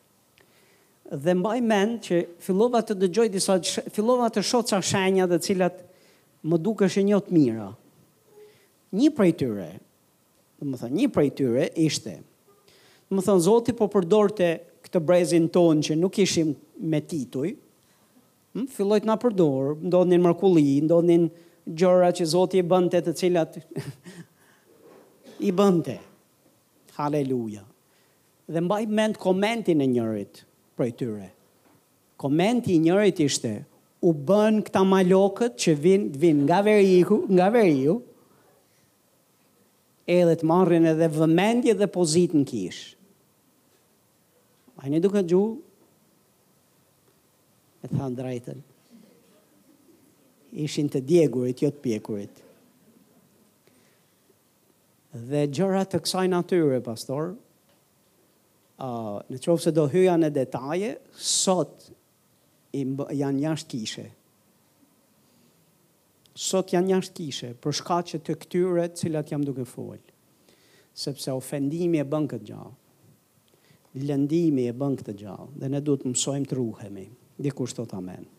[1.26, 3.58] Dhe mbaj men që fillova të dëgjoj disa,
[3.92, 5.82] fillova të shoca shenja dhe cilat
[6.46, 7.66] më duke shenjot mira.
[7.74, 7.83] Dhe
[8.94, 9.68] një prej tyre,
[10.60, 14.48] dhe më thënë, një prej tyre ishte, dhe më thënë, Zoti po përdorte
[14.86, 17.50] këtë brezin tonë që nuk ishim me tituj,
[18.54, 21.30] më hm, filloj të nga përdor, ndodhë një mërkulli, ndodhë një
[21.80, 23.58] gjëra që Zoti i bënte të cilat
[25.46, 25.96] i bënte.
[26.94, 27.64] Haleluja.
[28.54, 30.44] Dhe mbaj mend komentin e njërit
[30.78, 31.30] prej tyre.
[32.22, 33.50] Komenti i njërit ishte,
[34.04, 37.96] u bën këta malokët që vin, vin nga veriju, nga veriju,
[40.12, 42.94] edhe të marrin edhe vëmendje dhe pozit kish.
[44.76, 45.42] A një duke gju,
[47.84, 48.60] e than drejten,
[50.60, 52.42] ishin të djegurit, jo të pjekurit.
[55.14, 57.34] Dhe gjëra të kësaj natyre, pastor,
[58.82, 61.88] uh, në qovë se do hyja në detaje, sot
[62.74, 64.08] janë jashtë kishe
[66.34, 69.94] sot janë jashtë kishe për shkaq që të këtyre të cilat jam duke fol.
[70.94, 72.78] Sepse ofendimi e bën këtë gjallë.
[74.08, 77.08] Lëndimi e bën këtë gjallë dhe ne duhet të mësojmë të ruhemi.
[77.42, 78.33] dikur thot amen.